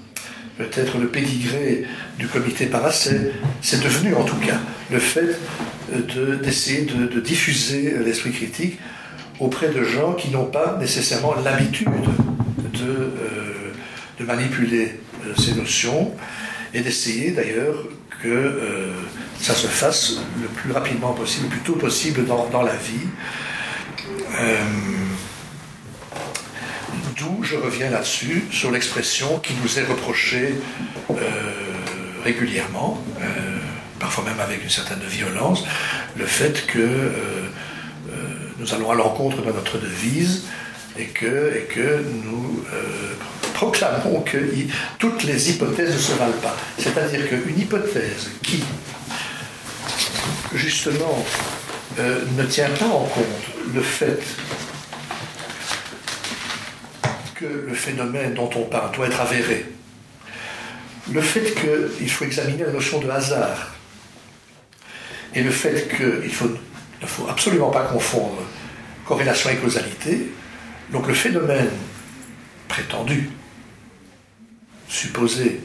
[0.57, 1.83] peut-être le pédigré
[2.19, 4.59] du comité para, c'est devenu en tout cas
[4.91, 5.37] le fait
[6.43, 8.79] d'essayer de, diffuser l'esprit critique
[9.39, 11.89] auprès de gens qui n'ont pas nécessairement l'habitude
[12.73, 16.13] de, euh, manipuler euh, ces notions
[16.75, 17.75] et d'essayer d'ailleurs
[18.21, 18.93] que euh,
[19.39, 23.07] ça se fasse le plus rapidement possible, le plus tôt possible dans, la vie.
[27.21, 30.55] D'où je reviens là-dessus, sur l'expression qui nous est reprochée
[31.11, 31.13] euh,
[32.23, 33.25] régulièrement, euh,
[33.99, 35.63] parfois même avec une certaine violence,
[36.17, 37.13] le fait que euh,
[38.57, 40.45] nous allons à l'encontre de notre devise
[40.97, 42.65] et que, et que nous
[43.53, 44.39] proclamons que
[44.97, 46.57] toutes les hypothèses ne se valent pas.
[46.79, 48.63] C'est-à-dire qu'une hypothèse qui,
[50.55, 51.23] justement,
[51.99, 54.23] ne tient pas en compte le fait
[57.45, 59.65] le phénomène dont on parle doit être avéré,
[61.11, 63.75] le fait qu'il faut examiner la notion de hasard,
[65.33, 66.31] et le fait qu'il
[67.01, 68.41] ne faut absolument pas confondre
[69.05, 70.31] corrélation et causalité,
[70.91, 71.69] donc le phénomène
[72.67, 73.29] prétendu,
[74.87, 75.61] supposé,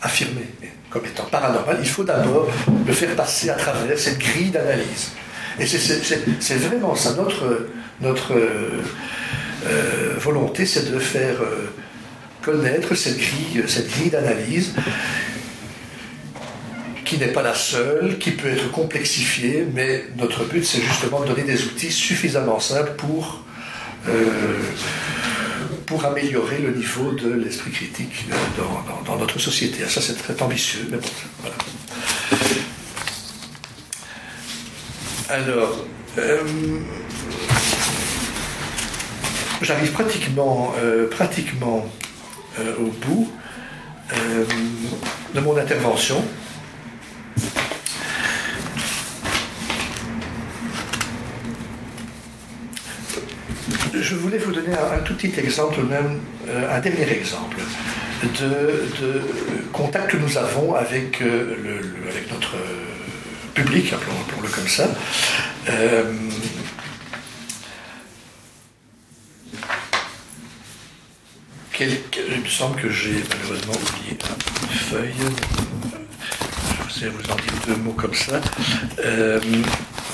[0.00, 0.46] affirmé
[0.90, 2.48] comme étant paranormal, il faut d'abord
[2.86, 5.12] le faire passer à travers cette grille d'analyse.
[5.58, 7.68] Et c'est vraiment ça, notre,
[8.00, 8.34] notre
[9.68, 11.70] euh, volonté, c'est de faire euh,
[12.42, 14.74] connaître cette grille, cette grille d'analyse
[17.08, 21.26] qui n'est pas la seule, qui peut être complexifiée, mais notre but c'est justement de
[21.28, 23.44] donner des outils suffisamment simples pour,
[24.08, 24.58] euh,
[26.04, 28.62] améliorer le niveau de l'esprit critique euh,
[29.06, 29.84] dans, notre société.
[29.88, 31.08] Ça c'est très ambitieux, mais bon,
[31.40, 31.56] voilà.
[35.30, 35.84] Alors,
[36.18, 36.42] euh,
[39.62, 40.72] j'arrive pratiquement,
[41.10, 41.86] pratiquement
[42.58, 43.30] au bout
[45.34, 46.22] de mon intervention.
[54.08, 57.58] je voulais vous donner un, tout petit exemple, même euh, un dernier exemple
[58.40, 59.20] de,
[59.72, 62.56] contact que nous avons avec, euh, avec notre
[63.54, 64.88] public, appelons-le comme ça.
[71.80, 71.86] Euh,
[72.34, 74.18] il me semble que j'ai malheureusement oublié
[74.62, 75.14] une feuille.
[76.88, 78.40] Je vais vous en dire deux mots comme ça.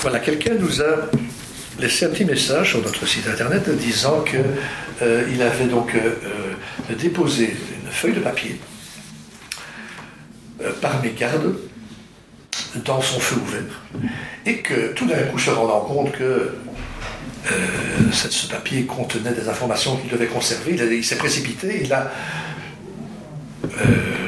[0.01, 1.09] voilà, quelqu'un nous a
[1.79, 4.43] laissé un petit message sur notre site internet disant qu'il
[5.01, 6.15] euh, avait donc euh,
[6.89, 8.59] euh, déposé une feuille de papier
[10.81, 11.57] par mégarde
[12.85, 13.81] dans son feu ouvert
[14.45, 16.55] et que tout d'un coup se rendant compte que
[18.11, 22.11] ce papier contenait des informations qu'il devait conserver, il, s'est précipité, il a,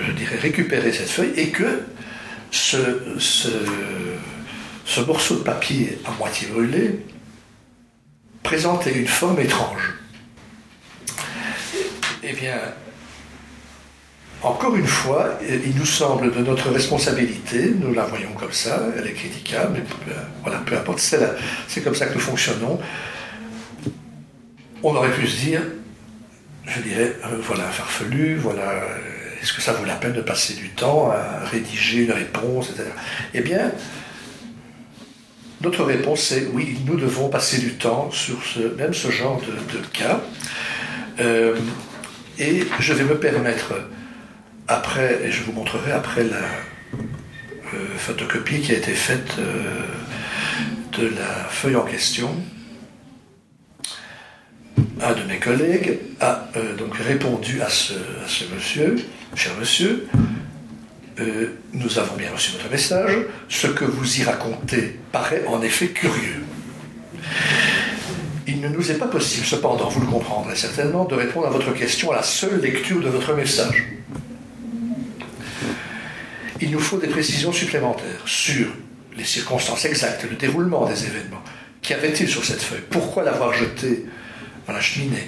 [0.06, 1.84] je dirais, récupéré cette feuille et que
[2.52, 2.78] ce,
[3.18, 7.06] ce morceau de papier à moitié brûlé
[8.44, 9.96] présentait une forme étrange.
[12.24, 12.58] Eh bien,
[14.44, 19.08] encore une fois, il nous semble de notre responsabilité, nous la voyons comme ça, elle
[19.08, 20.12] est critiquable, mais peu,
[20.44, 22.80] voilà, peu importe, c'est comme ça que nous fonctionnons.
[24.84, 25.62] On aurait pu se dire,
[26.66, 28.84] je dirais, euh, voilà un farfelu, voilà,
[29.42, 32.90] est-ce que ça vaut la peine de passer du temps à rédiger une réponse, etc.
[33.34, 33.72] Eh bien,
[35.62, 39.80] notre réponse est oui, nous devons passer du temps sur ce, même ce genre de,
[39.94, 40.22] cas.
[41.20, 41.56] Euh,
[42.38, 43.74] et je vais me permettre,
[44.68, 49.82] après, et je vous montrerai après la euh, photocopie qui a été faite euh,
[50.98, 52.36] de la feuille en question,
[55.02, 58.96] un de mes collègues a donc répondu à ce, à ce monsieur,
[59.36, 60.08] cher monsieur,
[61.20, 63.12] euh, nous avons bien reçu votre message.
[63.50, 66.44] Ce que vous y racontez paraît en effet curieux.
[68.48, 71.74] Il ne nous est pas possible, cependant, vous le comprendrez certainement, de répondre à votre
[71.74, 73.97] question à la seule lecture de votre message.
[76.62, 78.68] Il nous faut des précisions supplémentaires sur
[79.16, 81.44] les circonstances exactes, le déroulement des événements.
[81.82, 82.84] Qu'y avait-il sur cette feuille?
[82.90, 84.06] Pourquoi l'avoir jeté
[84.68, 85.28] dans la cheminée?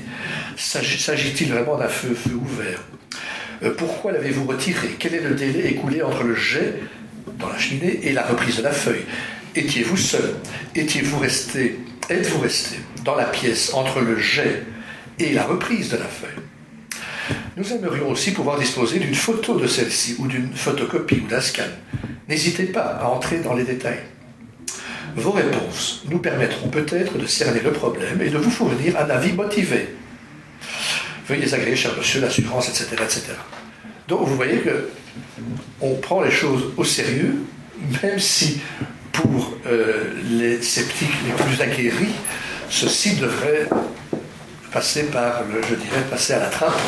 [0.57, 2.83] S'agit-il vraiment d'un feu, feu ouvert?
[3.63, 4.95] Euh, pourquoi l'avez-vous retiré?
[4.97, 6.75] Quel est le délai écoulé entre le jet
[7.37, 9.03] dans la cheminée et la reprise de la feuille?
[9.55, 10.35] Étiez-vous seul?
[10.75, 11.79] Étiez-vous resté
[12.09, 14.63] Êtes-vous resté dans la pièce entre le jet
[15.19, 16.43] et la reprise de la feuille?
[17.57, 21.63] Nous aimerions aussi pouvoir disposer d'une photo de celle-ci ou d'une photocopie ou d'un scan.
[22.27, 23.99] N'hésitez pas à entrer dans les détails.
[25.15, 29.33] Vos réponses nous permettront peut-être de cerner le problème et de vous fournir un avis
[29.33, 29.89] motivé
[31.29, 33.21] veuillez agréer, cher monsieur, l'assurance, etc., etc.
[34.07, 34.89] Donc vous voyez que
[35.79, 37.35] on prend les choses au sérieux,
[38.01, 38.61] même si
[39.11, 42.15] pour euh, les sceptiques les plus aguerris,
[42.69, 43.67] ceci devrait
[44.71, 46.79] passer par, le, je dirais, passer à la trappe,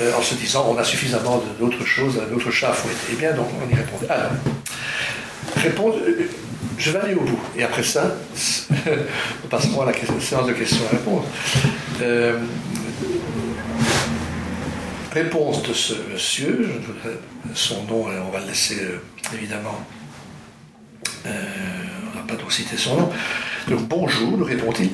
[0.00, 3.12] euh, en se disant on a suffisamment d'autres choses, d'autres chats à fouetter.
[3.12, 3.98] Eh bien, donc on y répond.
[4.08, 4.32] Alors,
[5.56, 6.28] répondre, euh,
[6.78, 7.40] je vais aller au bout.
[7.56, 8.16] Et après ça,
[8.86, 11.24] nous passerons à la séance de questions et réponses.
[15.12, 16.68] Réponse de ce monsieur,
[17.54, 19.00] son nom, euh, on va le laisser euh,
[19.34, 19.84] évidemment,
[21.26, 21.30] euh,
[22.12, 23.10] on n'a pas donc cité son nom.
[23.68, 24.90] Donc bonjour, nous répond-il.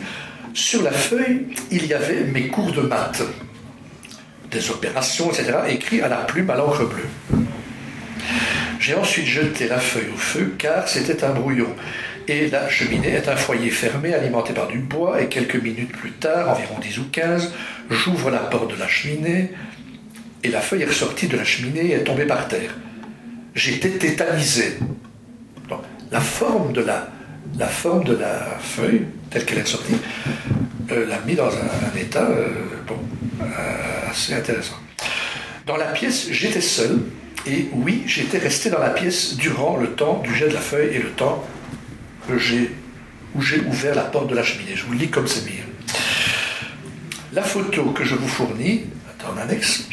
[0.55, 3.23] Sur la feuille, il y avait mes cours de maths,
[4.51, 7.47] des opérations, etc., écrits à la plume à l'encre bleue.
[8.81, 11.75] J'ai ensuite jeté la feuille au feu car c'était un brouillon.
[12.29, 16.11] Et la cheminée est un foyer fermé alimenté par du bois et quelques minutes plus
[16.13, 17.53] tard, environ 10 ou 15,
[17.91, 19.53] j'ouvre la porte de la cheminée,
[20.43, 22.75] et la feuille est ressortie de la cheminée et est tombée par terre.
[23.55, 24.79] J'étais tétanisé.
[26.11, 27.09] la forme de la,
[27.59, 29.97] la forme de la feuille, telle qu'elle est sortie,
[30.91, 32.49] euh, l'a mis dans un, état euh,
[32.95, 34.77] euh, assez intéressant.
[35.67, 37.01] Dans la pièce, j'étais seul,
[37.47, 40.95] et oui, j'étais resté dans la pièce durant le temps du jet de la feuille
[40.95, 41.45] et le temps
[42.29, 42.35] que
[43.35, 44.75] où j'ai ouvert la porte de la cheminée.
[44.75, 45.59] Je vous lis comme c'est mis.
[47.33, 48.85] La photo que je vous fournis,
[49.29, 49.89] en annexe,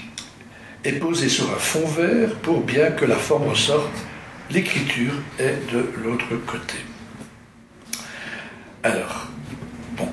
[0.83, 3.91] est posé sur un fond vert pour bien que la forme ressorte
[4.51, 6.75] l'écriture est de l'autre côté.
[8.83, 9.27] Alors,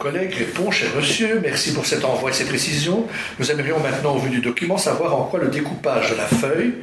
[0.01, 3.07] collègue répond, cher monsieur, merci pour cet envoi et ces précisions.
[3.39, 6.75] Nous aimerions maintenant, au vu du document, savoir en quoi le découpage de la feuille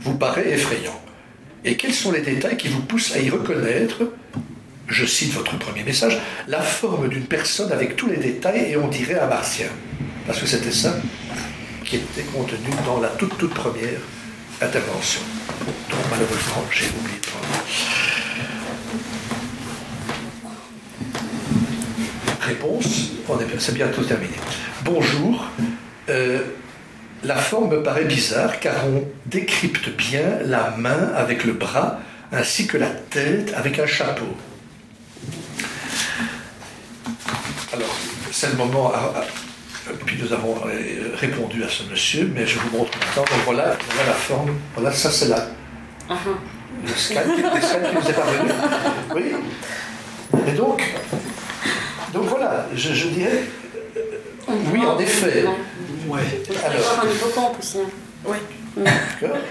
[0.00, 0.98] vous paraît effrayant.
[1.64, 4.02] Et quels sont les détails qui vous poussent à y reconnaître,
[4.86, 8.88] je cite votre premier message, la forme d'une personne avec tous les détails et on
[8.88, 9.66] dirait un martien.
[10.26, 10.96] Parce que c'était ça
[11.84, 14.00] qui était contenu dans la toute toute première
[14.62, 15.22] intervention.
[15.90, 18.09] Donc malheureusement, j'ai oublié de prendre.
[22.50, 23.12] Réponse,
[23.60, 24.34] c'est bientôt terminé.
[24.82, 25.46] Bonjour,
[26.08, 26.40] euh,
[27.22, 32.00] la forme me paraît bizarre car on décrypte bien la main avec le bras
[32.32, 34.26] ainsi que la tête avec un chapeau.
[37.72, 37.96] Alors,
[38.32, 38.92] c'est le moment.
[40.04, 43.22] puis nous avons euh, répondu à ce monsieur, mais je vous montre maintenant.
[43.22, 44.58] Donc voilà, voilà la forme.
[44.74, 45.46] Voilà, ça c'est là.
[46.08, 46.34] Uh-huh.
[46.84, 48.50] Le scan, qui nous est parvenu.
[49.14, 49.22] Oui.
[50.48, 50.82] Et donc,
[52.12, 53.44] donc voilà, je, je dirais.
[54.48, 55.44] Oui, en effet.
[56.08, 56.20] Ouais.
[56.64, 57.00] Alors.
[57.04, 57.78] un aussi.
[57.78, 57.90] Hein.
[58.26, 58.36] Oui.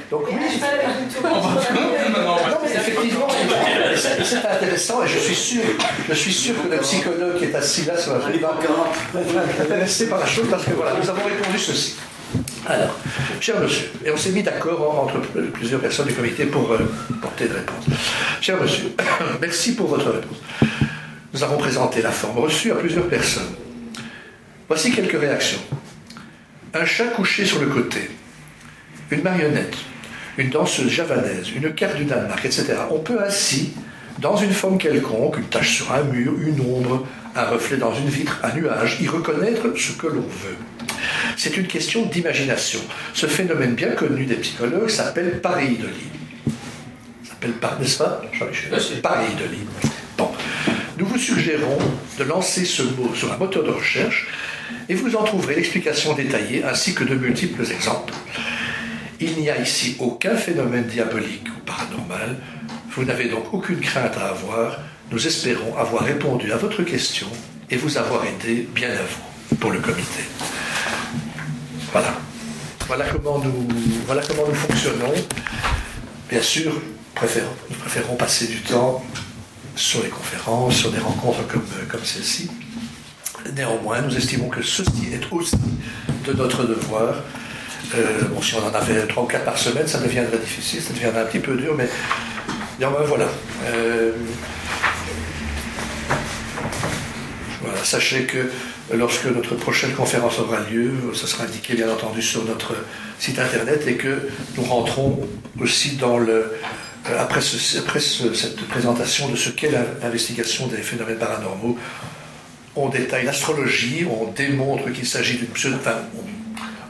[0.09, 0.35] Donc oui,
[1.23, 1.29] non,
[2.63, 3.27] mais effectivement,
[3.95, 5.61] c'est intéressant et je suis sûr,
[6.07, 8.29] je suis sûr que le psychologue qui est assis là sur la va
[9.61, 11.95] intéressé par la chose parce que voilà, nous avons répondu ceci.
[12.67, 12.95] Alors,
[13.39, 15.19] cher monsieur, et on s'est mis d'accord entre
[15.51, 16.77] plusieurs personnes du comité pour euh,
[17.21, 17.85] porter une réponse.
[18.39, 18.93] Cher monsieur,
[19.41, 20.37] merci pour votre réponse.
[21.33, 23.55] Nous avons présenté la forme reçue à plusieurs personnes.
[24.67, 25.59] Voici quelques réactions.
[26.73, 28.09] Un chat couché sur le côté,
[29.11, 29.77] une marionnette,
[30.37, 32.73] une danseuse javanaise, une carte du Danemark, etc.
[32.91, 33.73] On peut ainsi,
[34.19, 38.09] dans une forme quelconque, une tache sur un mur, une ombre, un reflet dans une
[38.09, 40.57] vitre, un nuage, y reconnaître ce que l'on veut.
[41.37, 42.79] C'est une question d'imagination.
[43.13, 46.09] Ce phénomène bien connu des psychologues s'appelle pareidolie.
[47.23, 48.21] S'appelle pas, n'est-ce pas,
[49.01, 49.67] Pareidolie.
[50.17, 50.31] Bon.
[50.99, 51.77] Nous vous suggérons
[52.17, 54.27] de lancer ce mot sur un moteur de recherche
[54.89, 58.13] et vous en trouverez l'explication détaillée ainsi que de multiples exemples.
[59.21, 62.35] Il n'y a ici aucun phénomène diabolique ou paranormal.
[62.91, 64.77] Vous n'avez donc aucune crainte à avoir.
[65.09, 67.27] Nous espérons avoir répondu à votre question
[67.69, 70.23] et vous avoir aidé bien à vous pour le comité.
[71.93, 72.13] Voilà.
[72.87, 73.69] Voilà comment nous,
[74.05, 75.13] voilà comment nous fonctionnons.
[76.29, 79.01] Bien sûr, nous préférons passer du temps
[79.75, 82.49] sur les conférences, sur des rencontres comme, comme celle-ci.
[83.55, 85.55] Néanmoins, nous estimons que ceci est aussi
[86.25, 87.15] de notre devoir
[87.95, 90.93] euh, bon, si on en avait trois ou quatre par semaine, ça deviendrait difficile, ça
[90.93, 91.89] deviendrait un petit peu dur, mais
[92.79, 93.25] néanmoins, voilà.
[93.65, 94.11] Euh,
[97.61, 97.83] voilà.
[97.83, 98.51] Sachez que
[98.93, 102.75] lorsque notre prochaine conférence aura lieu, ça sera indiqué bien entendu sur notre
[103.17, 105.27] site internet et que nous rentrons
[105.59, 106.53] aussi dans le.
[107.07, 107.85] Euh, après, cette
[108.67, 109.71] présentation de ce qu'est
[110.01, 111.77] l'investigation des phénomènes paranormaux,
[112.75, 115.77] on détaille l'astrologie, on démontre qu'il s'agit d'une pseudo.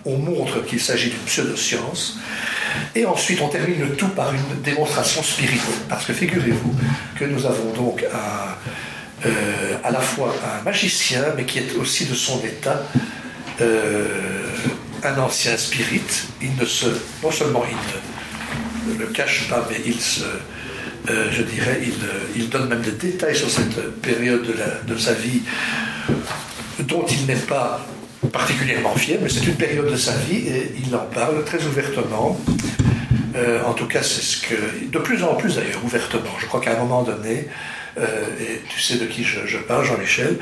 [0.06, 2.18] On montre qu'il s'agit d'une pseudo-science,
[2.96, 5.60] et ensuite on termine le tout par une démonstration spirituelle.
[5.90, 6.74] Parce que figurez-vous
[7.20, 8.06] que nous avons donc
[9.26, 12.84] euh, à la fois un magicien, mais qui est aussi de son état
[13.62, 14.06] euh,
[15.04, 16.02] un ancien spirit.
[16.42, 16.88] Il ne se,
[17.22, 18.09] non seulement il ne
[18.98, 20.24] le cache pas, mais il se,
[21.10, 21.82] euh, je dirais,
[22.36, 24.48] il, donne même des détails sur cette période
[24.88, 25.42] de sa vie
[26.80, 27.86] dont il n'est pas
[28.32, 32.40] particulièrement fier, mais c'est une période de sa vie et il en parle très ouvertement.
[33.36, 34.90] Euh, en tout cas, c'est ce que.
[34.90, 36.32] De plus en plus d'ailleurs, ouvertement.
[36.40, 37.48] Je crois qu'à un moment donné,
[37.98, 40.38] euh, et tu sais de qui je, parle, Jean-Michel,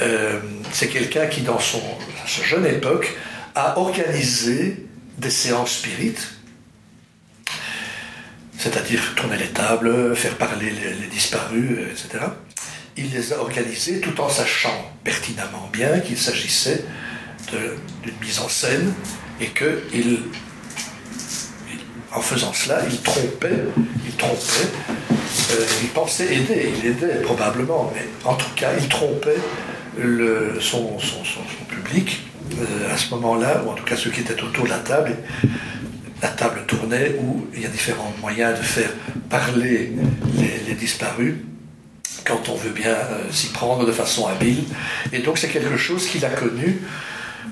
[0.00, 0.38] euh,
[0.72, 1.82] c'est quelqu'un qui, dans son,
[2.26, 3.16] sa jeune époque,
[3.54, 4.86] a organisé
[5.18, 6.34] des séances spirites,
[8.60, 12.24] c'est-à-dire tourner les tables, faire parler les disparus, etc.
[12.96, 16.84] Il les a organisées tout en sachant pertinemment bien qu'il s'agissait
[17.50, 18.92] d'une mise en scène
[19.40, 20.18] et que il,
[22.12, 23.64] en faisant cela, il trompait,
[24.04, 24.68] il trompait,
[25.52, 29.38] euh, il pensait aider, il aidait probablement, mais en tout cas, il trompait
[30.60, 30.98] son,
[31.68, 32.22] public
[32.58, 35.16] euh, à ce moment-là, ou en tout cas ceux qui étaient autour de la table.
[36.22, 38.90] La table tournait où il y a différents moyens de faire
[39.28, 39.92] parler
[40.36, 41.34] les, disparus
[42.24, 44.64] quand on veut bien euh, s'y prendre de façon habile.
[45.12, 46.80] Et donc c'est quelque chose qu'il a connu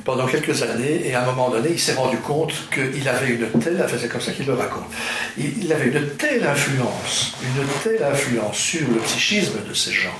[0.05, 3.49] pendant quelques années, et à un moment donné, il s'est rendu compte qu'il avait une
[3.61, 4.87] telle, c'est comme ça qu'il le raconte,
[5.37, 10.17] il avait une telle influence, une telle influence sur le psychisme de ces gens,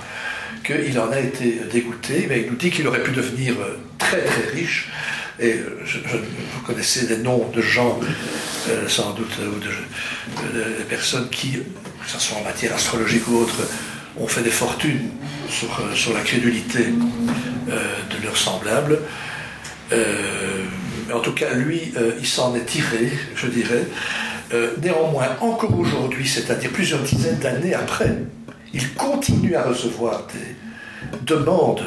[0.63, 3.55] qu'il en a été dégoûté, mais il nous dit qu'il aurait pu devenir
[3.97, 4.91] très très riche,
[5.41, 7.99] et vous connaissez des noms de gens,
[8.69, 13.61] euh, sans doute, ou de, personnes qui que ce soit en matière astrologique ou autre,
[14.19, 15.11] ont fait des fortunes
[15.49, 18.99] sur, sur la crédulité de leurs semblables.
[21.13, 23.87] en tout cas, lui, il s'en est tiré, je dirais.
[24.81, 28.17] néanmoins, encore aujourd'hui, c'est-à-dire plusieurs dizaines d'années après,
[28.73, 30.57] il continue à recevoir des
[31.23, 31.85] demandes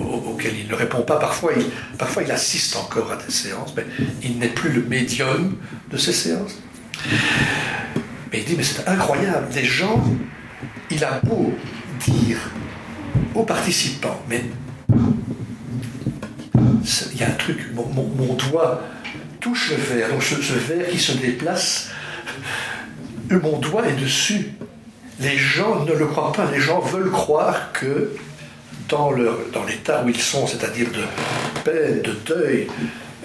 [0.00, 1.18] auxquelles il ne répond pas.
[1.18, 1.66] Parfois il,
[1.96, 3.84] parfois, il assiste encore à des séances, mais
[4.22, 5.56] il n'est plus le médium
[5.90, 6.58] de ces séances.
[8.32, 10.04] Mais il dit, mais c'est incroyable, les gens,
[10.90, 11.54] il a beau
[12.06, 12.38] dire
[13.34, 14.44] aux participants, mais
[17.12, 18.82] il y a un truc, mon, doigt
[19.40, 21.90] touche le verre, donc ce, ce verre qui se déplace,
[23.30, 24.52] mon doigt est dessus
[25.20, 26.50] les gens ne le croient pas.
[26.50, 28.10] Les gens veulent croire que
[28.88, 32.68] dans, l'état où ils sont, c'est-à-dire de peine, de deuil,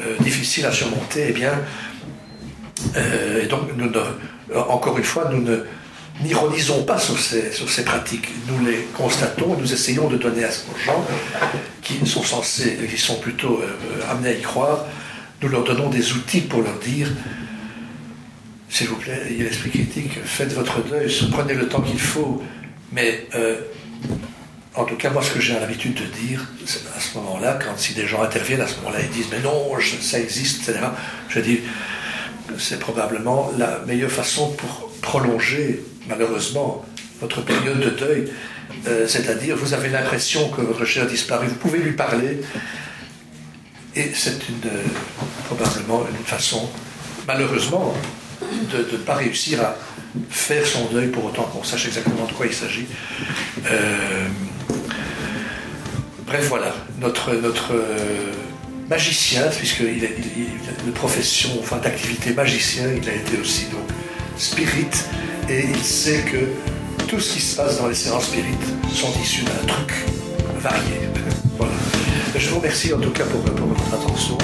[0.02, 1.54] euh, difficile à surmonter, eh bien,
[2.96, 3.92] euh, et donc, nous
[4.70, 5.64] encore une fois, nous ne
[6.22, 8.30] n'ironisons pas sur ces, pratiques.
[8.48, 11.04] Nous les constatons nous essayons de donner à ces gens
[11.82, 14.86] qui sont censés, qui sont plutôt euh, amenés à y croire,
[15.42, 17.10] nous leur donnons des outils pour leur dire
[18.70, 22.00] s'il vous plaît, il y a l'esprit critique, faites votre deuil, prenez le temps qu'il
[22.00, 22.42] faut.
[22.92, 23.58] Mais euh,
[24.76, 26.48] en tout cas, moi, ce que j'ai l'habitude de dire,
[26.96, 29.72] à ce moment-là, quand si des gens interviennent à ce moment-là, ils disent mais non,
[30.02, 30.86] ça existe, etc.
[31.30, 31.60] Je dis
[32.58, 36.86] c'est probablement la meilleure façon pour prolonger, malheureusement,
[37.22, 38.32] votre période de deuil.
[38.88, 42.42] Euh, c'est-à-dire, vous avez l'impression que votre cher disparu, vous pouvez lui parler,
[43.96, 44.40] et c'est
[45.46, 46.70] probablement une façon,
[47.28, 47.94] malheureusement,
[48.42, 49.76] de ne pas réussir à
[50.30, 52.86] faire son deuil pour autant qu'on sache exactement de quoi il s'agit.
[53.66, 54.28] Euh,
[56.34, 58.32] bref, voilà, notre, notre euh,
[58.90, 60.08] magicien, puisqu'il a,
[60.84, 63.88] une profession, enfin d'activité magicien, il a été aussi donc
[64.36, 64.88] spirit,
[65.48, 69.44] et il sait que tout ce qui se passe dans les séances spirites sont issus
[69.44, 69.94] d'un truc
[70.60, 71.02] varié.
[71.58, 71.72] voilà.
[72.36, 74.36] Je vous remercie en tout cas pour, pour votre attention.